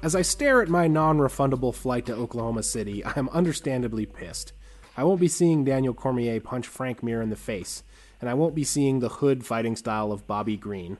[0.01, 4.53] As I stare at my non refundable flight to Oklahoma City, I am understandably pissed.
[4.97, 7.83] I won't be seeing Daniel Cormier punch Frank Mir in the face,
[8.19, 10.97] and I won't be seeing the hood fighting style of Bobby Green.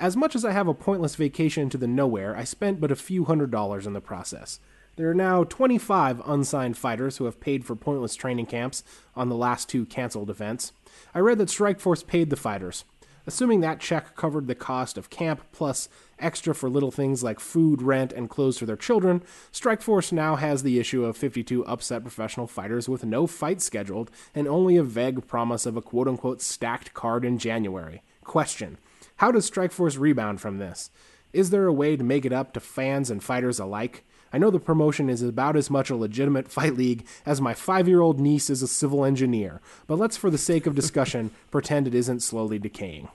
[0.00, 2.96] As much as I have a pointless vacation to the nowhere, I spent but a
[2.96, 4.58] few hundred dollars in the process.
[4.96, 8.82] There are now 25 unsigned fighters who have paid for pointless training camps
[9.14, 10.72] on the last two canceled events.
[11.14, 12.84] I read that Strikeforce paid the fighters.
[13.26, 17.80] Assuming that check covered the cost of camp plus extra for little things like food,
[17.80, 22.46] rent, and clothes for their children, Strikeforce now has the issue of 52 upset professional
[22.46, 26.92] fighters with no fight scheduled and only a vague promise of a quote unquote stacked
[26.92, 28.02] card in January.
[28.24, 28.76] Question
[29.16, 30.90] How does Strikeforce rebound from this?
[31.32, 34.04] Is there a way to make it up to fans and fighters alike?
[34.34, 37.86] I know the promotion is about as much a legitimate fight league as my five
[37.86, 41.86] year old niece is a civil engineer, but let's, for the sake of discussion, pretend
[41.86, 43.08] it isn't slowly decaying.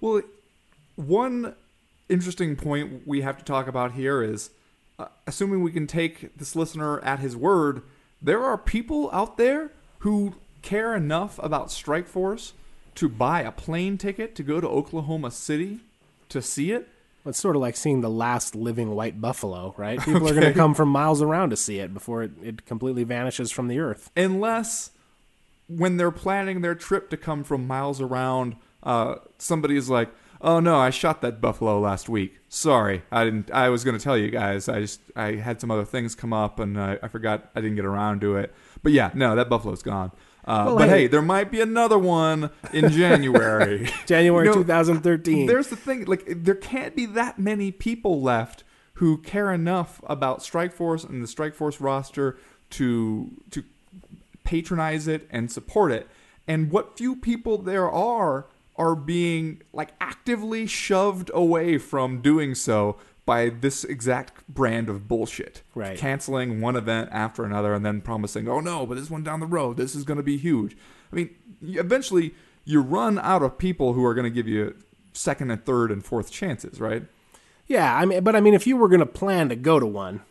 [0.00, 0.22] Well,
[0.94, 1.56] one
[2.08, 4.50] interesting point we have to talk about here is
[5.00, 7.82] uh, assuming we can take this listener at his word,
[8.22, 12.52] there are people out there who care enough about Strikeforce
[12.94, 15.80] to buy a plane ticket to go to Oklahoma City
[16.28, 16.88] to see it.
[17.26, 20.00] It's sort of like seeing the last living white buffalo, right?
[20.04, 23.04] People are going to come from miles around to see it before it, it completely
[23.04, 24.10] vanishes from the earth.
[24.16, 24.90] Unless
[25.68, 30.08] when they're planning their trip to come from miles around, uh, somebody's like,
[30.40, 32.38] "Oh no, I shot that buffalo last week.
[32.48, 33.50] Sorry, I didn't.
[33.50, 34.68] I was going to tell you guys.
[34.68, 37.50] I just I had some other things come up and I, I forgot.
[37.54, 38.54] I didn't get around to it.
[38.82, 40.10] But yeah, no, that buffalo's gone.
[40.44, 43.88] Uh, Well, but hey- hey, there might be another one in January.
[44.06, 45.46] January You know, 2013.
[45.46, 48.64] There's the thing, like there can't be that many people left
[48.94, 52.38] who care enough about Strikeforce and the Strikeforce roster
[52.70, 53.64] to to
[54.44, 56.08] patronize it and support it.
[56.48, 62.96] And what few people there are are being like actively shoved away from doing so
[63.30, 65.62] by this exact brand of bullshit.
[65.76, 65.96] Right.
[65.96, 69.46] Canceling one event after another and then promising, "Oh no, but this one down the
[69.46, 70.76] road, this is going to be huge."
[71.12, 71.30] I mean,
[71.62, 74.74] eventually you run out of people who are going to give you
[75.12, 77.04] second and third and fourth chances, right?
[77.68, 79.86] Yeah, I mean, but I mean, if you were going to plan to go to
[79.86, 80.22] one,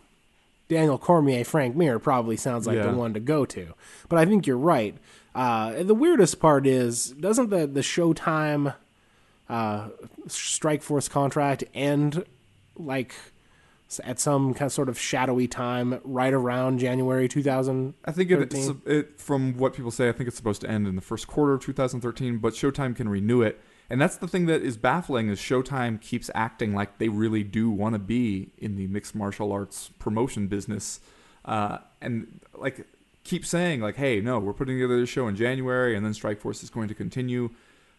[0.67, 2.91] Daniel Cormier, Frank Mir probably sounds like Yeah.
[2.91, 3.73] the one to go to.
[4.09, 4.95] But I think you're right.
[5.33, 8.75] Uh, the weirdest part is, doesn't the the Showtime
[9.49, 9.87] uh,
[10.27, 12.25] Strikeforce contract end
[12.79, 13.13] like
[14.03, 17.93] at some kind of sort of shadowy time right around January 2000?
[18.05, 18.53] I think it,
[18.85, 21.53] it, from what people say, I think it's supposed to end in the first quarter
[21.53, 23.59] of 2013, but Showtime can renew it.
[23.89, 27.71] And that's the thing that is baffling is Showtime keeps acting like they really do
[27.71, 30.99] want to be in the mixed martial arts promotion business,
[31.45, 32.85] uh, and like
[33.23, 36.61] keep saying like, "Hey, no, we're putting together this show in January, and then Strikeforce
[36.61, 37.49] is going to continue."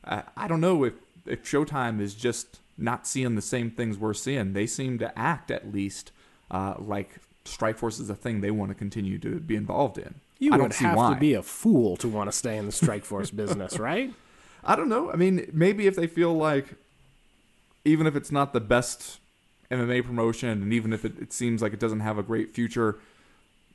[0.04, 0.94] Uh, I don't know if
[1.26, 4.52] if Showtime is just not seeing the same things we're seeing.
[4.52, 6.12] They seem to act at least
[6.50, 10.16] uh, like Strikeforce is a thing they want to continue to be involved in.
[10.38, 11.14] You I would have why.
[11.14, 14.12] to be a fool to want to stay in the Strikeforce business, right?
[14.64, 15.10] I don't know.
[15.12, 16.74] I mean, maybe if they feel like,
[17.84, 19.20] even if it's not the best
[19.70, 22.98] MMA promotion, and even if it, it seems like it doesn't have a great future,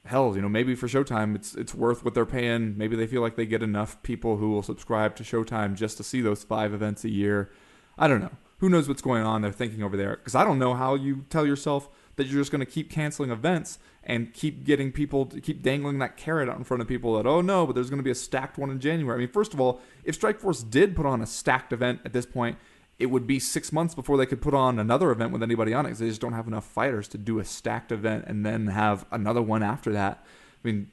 [0.05, 2.77] hell, you know, maybe for Showtime, it's it's worth what they're paying.
[2.77, 6.03] Maybe they feel like they get enough people who will subscribe to Showtime just to
[6.03, 7.51] see those five events a year.
[7.97, 8.31] I don't know.
[8.65, 9.43] Who knows what's going on?
[9.43, 12.51] They're thinking over there because I don't know how you tell yourself that you're just
[12.51, 16.57] going to keep canceling events and keep getting people to keep dangling that carrot out
[16.57, 18.71] in front of people that oh no, but there's going to be a stacked one
[18.71, 19.17] in January.
[19.17, 22.25] I mean, first of all, if Strikeforce did put on a stacked event at this
[22.25, 22.57] point,
[22.97, 25.85] it would be six months before they could put on another event with anybody on
[25.85, 28.65] it because they just don't have enough fighters to do a stacked event and then
[28.65, 30.25] have another one after that.
[30.63, 30.89] I mean,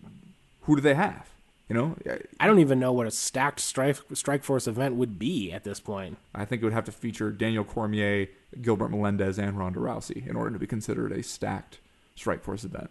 [0.65, 1.32] who do they have?
[1.73, 1.97] You know,
[2.39, 6.19] I don't even know what a stacked Strike Strikeforce event would be at this point.
[6.35, 8.29] I think it would have to feature Daniel Cormier,
[8.61, 11.79] Gilbert Melendez, and Ronda Rousey in order to be considered a stacked
[12.15, 12.91] Strikeforce event.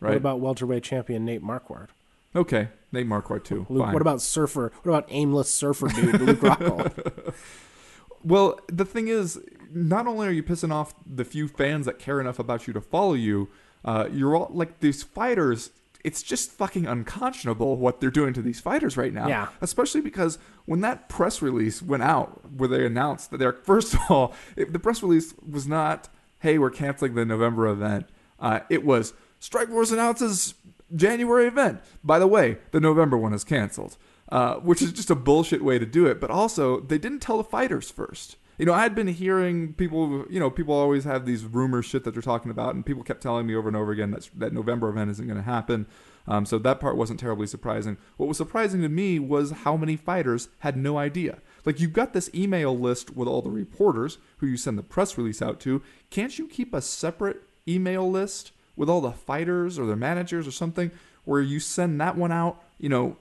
[0.00, 0.10] Right?
[0.10, 1.88] What about welterweight champion Nate Marquardt?
[2.34, 3.66] okay, Nate Marquardt too.
[3.68, 3.92] Luke, Fine.
[3.92, 4.72] what about surfer?
[4.82, 7.34] What about aimless surfer dude Luke Rockhold?
[8.26, 9.38] Well, the thing is,
[9.70, 12.80] not only are you pissing off the few fans that care enough about you to
[12.80, 13.50] follow you,
[13.84, 15.70] uh, you're all like these fighters.
[16.04, 19.26] It's just fucking unconscionable what they're doing to these fighters right now.
[19.26, 19.48] Yeah.
[19.60, 24.00] Especially because when that press release went out, where they announced that they're first of
[24.08, 26.08] all, if the press release was not,
[26.40, 30.54] "Hey, we're canceling the November event," uh, it was Strikeforce announces
[30.94, 31.80] January event.
[32.04, 33.96] By the way, the November one is canceled
[34.30, 36.20] uh, which is just a bullshit way to do it.
[36.20, 38.36] But also, they didn't tell the fighters first.
[38.58, 42.04] You know, I had been hearing people, you know, people always have these rumor shit
[42.04, 44.52] that they're talking about, and people kept telling me over and over again that that
[44.52, 45.86] November event isn't going to happen.
[46.26, 47.98] Um, so that part wasn't terribly surprising.
[48.16, 51.38] What was surprising to me was how many fighters had no idea.
[51.64, 55.18] Like you've got this email list with all the reporters who you send the press
[55.18, 55.82] release out to.
[56.10, 60.50] Can't you keep a separate email list with all the fighters or their managers or
[60.50, 60.90] something
[61.24, 63.16] where you send that one out, you know,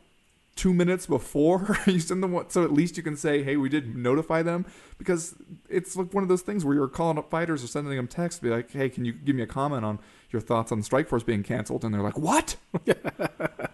[0.56, 3.70] two minutes before you send them what so at least you can say hey we
[3.70, 4.66] did notify them
[4.98, 5.36] because
[5.70, 8.40] it's like one of those things where you're calling up fighters or sending them texts
[8.40, 10.00] be like hey can you give me a comment on
[10.32, 12.56] your thoughts on strike force being canceled and they're like what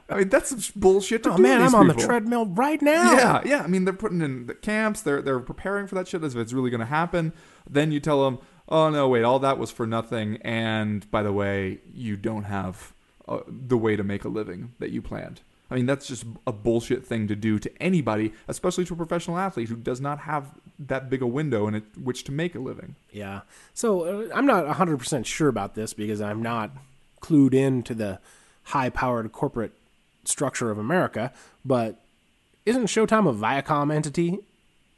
[0.10, 3.14] i mean that's some bullshit to Oh man, I'm on the treadmill right now.
[3.14, 3.62] Yeah, yeah.
[3.64, 5.02] I mean, they're putting in the camps.
[5.02, 7.34] They're they're preparing for that shit as if it's really going to happen.
[7.70, 11.32] Then you tell them, "Oh no, wait, all that was for nothing." And by the
[11.32, 12.94] way, you don't have
[13.28, 15.42] uh, the way to make a living that you planned.
[15.72, 19.38] I mean, that's just a bullshit thing to do to anybody, especially to a professional
[19.38, 22.60] athlete who does not have that big a window in it, which to make a
[22.60, 22.96] living.
[23.12, 23.42] Yeah.
[23.74, 26.72] So uh, I'm not 100% sure about this because I'm not
[27.22, 28.20] clued in to the
[28.64, 29.74] high powered corporate
[30.24, 31.32] structure of America,
[31.64, 32.00] but
[32.66, 34.40] isn't Showtime a Viacom entity?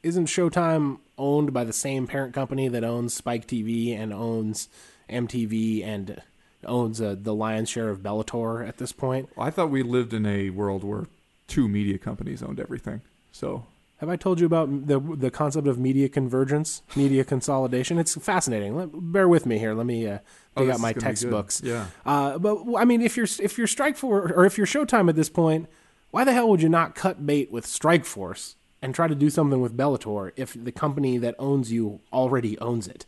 [0.04, 4.68] Isn't Showtime owned by the same parent company that owns Spike TV and owns
[5.10, 6.22] MTV and
[6.66, 9.30] owns uh, the lion's share of Bellator at this point?
[9.38, 11.08] I thought we lived in a world where
[11.48, 13.02] two media companies owned everything.
[13.32, 13.66] So
[13.98, 17.98] Have I told you about the the concept of media convergence, media consolidation?
[18.00, 18.76] It's fascinating.
[18.76, 19.74] Let, bear with me here.
[19.74, 20.20] Let me uh,
[20.58, 21.06] Oh, dig this out my gonna be good.
[21.08, 21.62] textbooks.
[21.64, 21.86] Yeah.
[22.06, 25.30] Uh, but I mean, if you're if you're Strikeforce or if you're Showtime at this
[25.30, 25.68] point,
[26.12, 29.62] why the hell would you not cut bait with Strikeforce and try to do something
[29.62, 33.06] with Bellator if the company that owns you already owns it?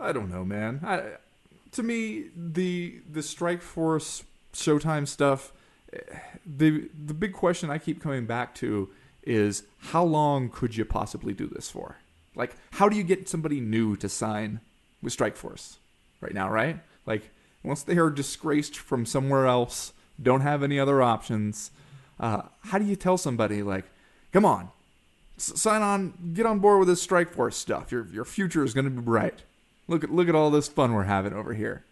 [0.00, 0.80] I don't know, man.
[0.82, 1.02] I,
[1.72, 5.52] to me, the the Strikeforce Showtime stuff,
[5.92, 5.98] eh,
[6.46, 8.90] the the big question I keep coming back to
[9.24, 11.96] is how long could you possibly do this for?
[12.34, 14.60] Like, how do you get somebody new to sign
[15.02, 15.76] with Strikeforce
[16.20, 16.50] right now?
[16.50, 16.80] Right?
[17.06, 17.30] Like,
[17.62, 21.70] once they are disgraced from somewhere else, don't have any other options.
[22.18, 23.84] Uh, how do you tell somebody like,
[24.32, 24.70] come on,
[25.36, 27.90] S- sign on, get on board with this Strike Force stuff.
[27.90, 29.42] Your your future is going to be bright.
[29.92, 31.84] Look at look at all this fun we're having over here.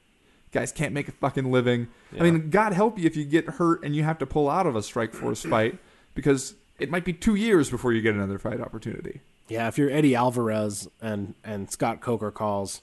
[0.52, 1.88] Guys can't make a fucking living.
[2.18, 4.66] I mean, God help you if you get hurt and you have to pull out
[4.66, 5.78] of a Strikeforce fight
[6.14, 9.20] because it might be two years before you get another fight opportunity.
[9.48, 12.80] Yeah, if you're Eddie Alvarez and and Scott Coker calls,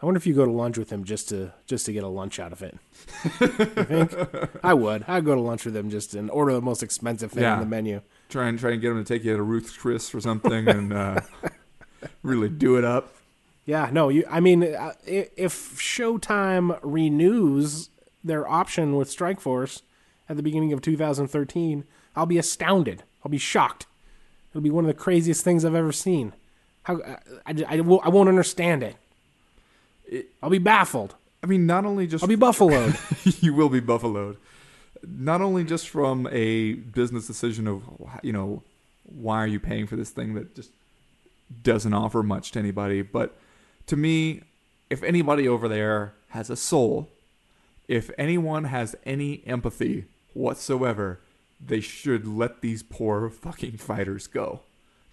[0.00, 2.08] I wonder if you go to lunch with him just to just to get a
[2.08, 2.78] lunch out of it.
[4.62, 5.04] I would.
[5.08, 7.54] I'd go to lunch with him just and order the most expensive thing Yeah.
[7.54, 8.00] on the menu.
[8.28, 10.92] Try and try and get him to take you to Ruth's Chris or something and
[10.92, 11.20] uh,
[12.22, 13.14] really do it up.
[13.66, 14.24] Yeah, no, you.
[14.30, 17.88] I mean, uh, if Showtime renews
[18.22, 19.82] their option with Strikeforce
[20.28, 21.84] at the beginning of 2013,
[22.16, 23.02] I'll be astounded.
[23.24, 23.86] I'll be shocked.
[24.50, 26.32] It'll be one of the craziest things I've ever seen.
[26.84, 28.96] How I, I, I, won't, I won't understand it.
[30.06, 31.14] It- I'll be baffled.
[31.42, 32.96] I mean, not only just I'll be buffaloed.
[33.42, 34.36] you will be buffaloed.
[35.06, 37.82] Not only just from a business decision of
[38.22, 38.62] you know
[39.04, 40.70] why are you paying for this thing that just
[41.62, 43.36] doesn't offer much to anybody, but
[43.86, 44.42] to me,
[44.90, 47.08] if anybody over there has a soul,
[47.88, 51.20] if anyone has any empathy whatsoever,
[51.64, 54.60] they should let these poor fucking fighters go.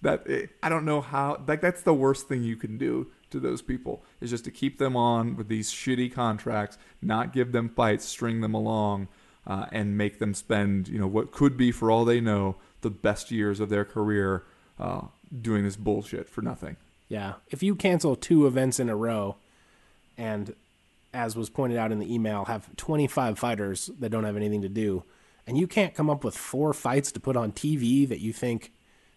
[0.02, 3.40] That eh, I don't know how like that's the worst thing you can do to
[3.40, 7.70] those people is just to keep them on with these shitty contracts, not give them
[7.70, 9.08] fights, string them along,
[9.48, 12.90] uh, and make them spend you know what could be for all they know the
[12.90, 14.44] best years of their career
[14.80, 15.02] uh,
[15.42, 16.78] doing this bullshit for nothing.
[17.12, 19.36] Yeah, if you cancel two events in a row,
[20.18, 20.56] and
[21.14, 24.70] as was pointed out in the email, have 25 fighters that don't have anything to
[24.70, 25.04] do,
[25.46, 28.72] and you can't come up with four fights to put on TV that you think,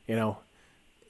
[0.08, 0.38] you know,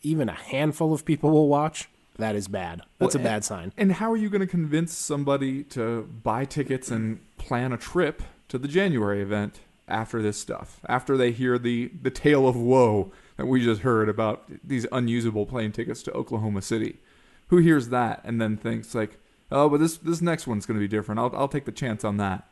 [0.02, 2.82] even a handful of people will watch, that is bad.
[2.98, 3.72] That's Well, a bad sign.
[3.78, 8.22] And how are you going to convince somebody to buy tickets and plan a trip
[8.48, 10.80] to the January event after this stuff?
[10.86, 15.46] After they hear the the tale of woe that we just heard about these unusable
[15.46, 16.98] plane tickets to Oklahoma City.
[17.48, 19.18] Who hears that and then thinks like,
[19.50, 21.18] "Oh, but this this next one's going to be different.
[21.18, 22.48] I'll I'll take the chance on that."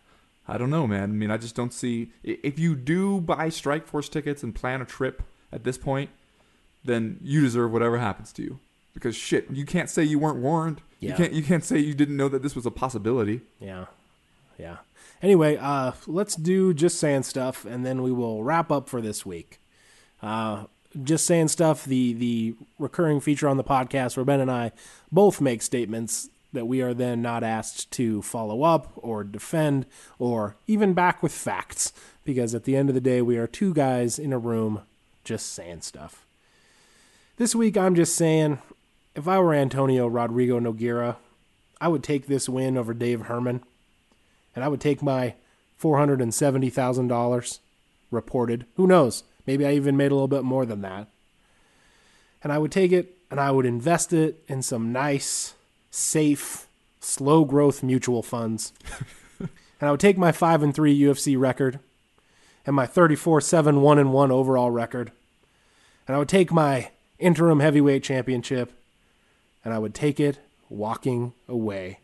[0.48, 1.04] I don't know, man.
[1.04, 4.84] I mean, I just don't see if you do buy Strikeforce tickets and plan a
[4.84, 5.22] trip
[5.52, 6.10] at this point,
[6.84, 8.58] then you deserve whatever happens to you.
[8.92, 10.82] Because shit, you can't say you weren't warned.
[10.98, 11.10] Yeah.
[11.10, 13.42] You can't you can't say you didn't know that this was a possibility.
[13.60, 13.86] Yeah.
[14.58, 14.78] Yeah.
[15.22, 19.24] Anyway, uh, let's do just saying stuff, and then we will wrap up for this
[19.24, 19.60] week.
[20.22, 20.64] Uh,
[21.04, 24.72] just saying stuff, the the recurring feature on the podcast where Ben and I
[25.10, 29.86] both make statements that we are then not asked to follow up or defend
[30.18, 31.92] or even back with facts,
[32.24, 34.82] because at the end of the day, we are two guys in a room
[35.24, 36.26] just saying stuff.
[37.38, 38.58] This week, I'm just saying,
[39.14, 41.16] if I were Antonio Rodrigo Nogueira,
[41.80, 43.62] I would take this win over Dave Herman,
[44.54, 45.34] and I would take my
[45.78, 47.60] four hundred and seventy thousand dollars
[48.10, 48.66] reported.
[48.76, 49.24] Who knows?
[49.46, 51.08] Maybe I even made a little bit more than that.
[52.42, 55.54] And I would take it and I would invest it in some nice,
[55.90, 56.66] safe,
[57.00, 58.72] slow growth mutual funds.
[59.38, 59.48] and
[59.80, 61.80] I would take my five and three UFC record,
[62.66, 65.12] and my 34 7 1 1 overall record.
[66.06, 68.72] And I would take my interim heavyweight championship
[69.64, 70.38] and I would take it
[70.68, 72.00] walking away.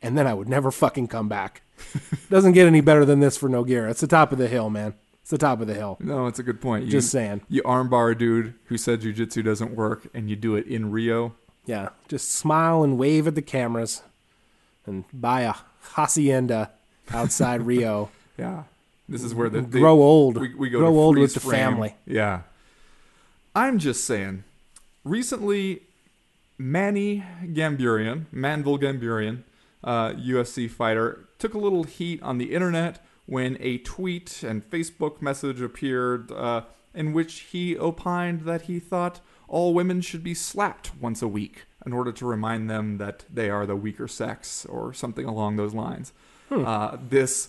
[0.00, 1.62] And then I would never fucking come back.
[2.30, 3.90] Doesn't get any better than this for Nogueira.
[3.90, 4.94] It's the top of the hill, man.
[5.26, 5.96] It's the top of the hill.
[5.98, 6.84] No, it's a good point.
[6.84, 7.40] You, Just saying.
[7.48, 11.34] You armbar a dude who said jujitsu doesn't work, and you do it in Rio.
[11.64, 14.04] Yeah, just smile and wave at the cameras
[14.86, 15.54] and buy a
[15.94, 16.70] hacienda
[17.10, 18.08] outside Rio.
[18.38, 18.62] Yeah,
[19.08, 20.36] this is where the they- Grow old.
[20.40, 21.58] We, we go Grow to old with the frame.
[21.58, 21.96] family.
[22.06, 22.42] Yeah,
[23.52, 24.44] I'm just saying.
[25.02, 25.82] Recently,
[26.56, 29.42] Manny Gamburyan, Manvel Gamburyan,
[29.82, 35.20] uh, UFC fighter, took a little heat on the internet when a tweet and Facebook
[35.20, 36.62] message appeared uh,
[36.94, 41.64] in which he opined that he thought all women should be slapped once a week
[41.84, 45.74] in order to remind them that they are the weaker sex or something along those
[45.74, 46.12] lines.
[46.50, 47.48] Uh, this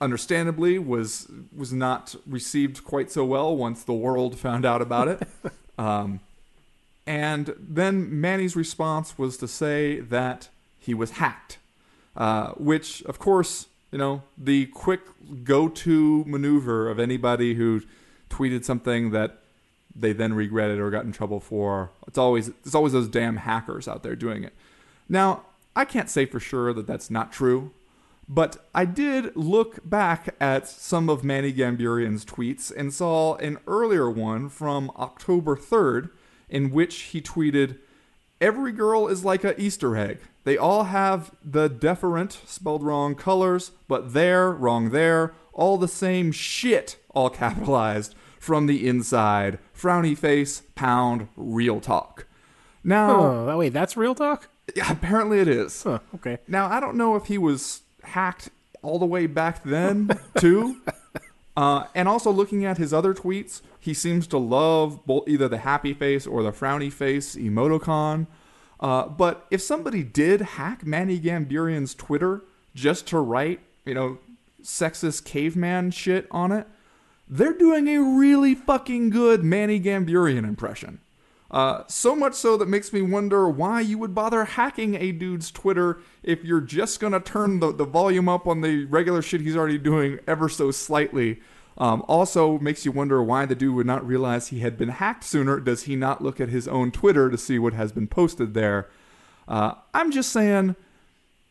[0.00, 5.22] understandably was was not received quite so well once the world found out about it.
[5.78, 6.20] um,
[7.06, 11.58] and then Manny's response was to say that he was hacked,
[12.16, 15.00] uh, which, of course, you know, the quick
[15.44, 17.82] go-to maneuver of anybody who
[18.30, 19.38] tweeted something that
[19.94, 21.90] they then regretted or got in trouble for.
[22.06, 24.52] It's always it's always those damn hackers out there doing it.
[25.08, 25.42] Now,
[25.74, 27.72] I can't say for sure that that's not true,
[28.28, 34.10] but I did look back at some of Manny Gamburyan's tweets and saw an earlier
[34.10, 36.10] one from October 3rd
[36.48, 37.78] in which he tweeted,
[38.40, 40.18] Every girl is like a Easter egg.
[40.48, 46.32] They all have the deferent, spelled wrong, colors, but there, wrong there, all the same
[46.32, 49.58] shit, all capitalized, from the inside.
[49.78, 52.26] Frowny face, pound, real talk.
[52.82, 54.48] Now, Oh, that wait, that's real talk?
[54.74, 55.82] yeah, apparently it is.
[55.82, 56.38] Huh, okay.
[56.48, 58.48] Now I don't know if he was hacked
[58.80, 60.80] all the way back then too.
[61.58, 65.58] Uh, and also looking at his other tweets, he seems to love both either the
[65.58, 68.26] happy face or the frowny face emoticon.
[68.80, 72.42] Uh, but if somebody did hack Manny Gamburyan's Twitter
[72.74, 74.18] just to write, you know,
[74.62, 76.66] sexist caveman shit on it,
[77.28, 81.00] they're doing a really fucking good Manny Gamburian impression.
[81.50, 85.50] Uh, so much so that makes me wonder why you would bother hacking a dude's
[85.50, 89.56] Twitter if you're just gonna turn the, the volume up on the regular shit he's
[89.56, 91.40] already doing ever so slightly.
[91.78, 95.22] Um, also makes you wonder why the dude would not realize he had been hacked
[95.22, 95.60] sooner.
[95.60, 98.88] Does he not look at his own Twitter to see what has been posted there?
[99.46, 100.74] Uh, I'm just saying,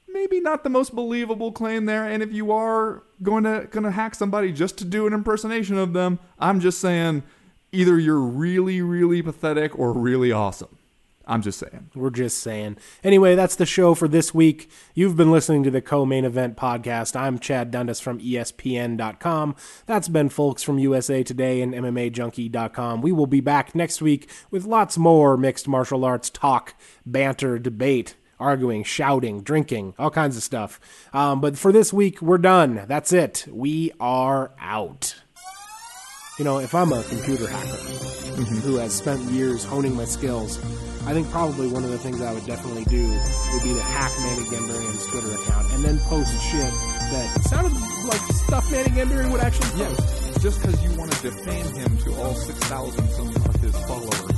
[0.07, 2.03] maybe not the most believable claim there.
[2.03, 5.77] And if you are going to going to hack somebody just to do an impersonation
[5.77, 7.23] of them, I'm just saying,
[7.71, 10.76] either you're really really pathetic or really awesome.
[11.27, 11.89] I'm just saying.
[11.93, 12.77] We're just saying.
[13.03, 14.71] Anyway, that's the show for this week.
[14.95, 17.17] You've been listening to the co-main event podcast.
[17.17, 19.55] I'm Chad Dundas from ESPN.com.
[19.85, 23.01] That's Ben Fowlkes from USA Today and MMAJunkie.com.
[23.01, 26.75] We will be back next week with lots more mixed martial arts talk,
[27.05, 30.79] banter, debate, arguing, shouting, drinking, all kinds of stuff.
[31.11, 32.85] Um, but for this week, we're done.
[32.87, 33.45] That's it.
[33.51, 35.15] We are out.
[36.37, 38.57] You know, if I'm a computer hacker mm-hmm.
[38.57, 40.59] who has spent years honing my skills,
[41.07, 44.11] I think probably one of the things I would definitely do would be to hack
[44.19, 46.71] Manny Gamburyan's Twitter account and then post shit
[47.09, 47.73] that sounded
[48.05, 50.39] like stuff Manny Gambarian would actually post.
[50.39, 54.36] Just because you want to defame him to all 6,000 some of his followers.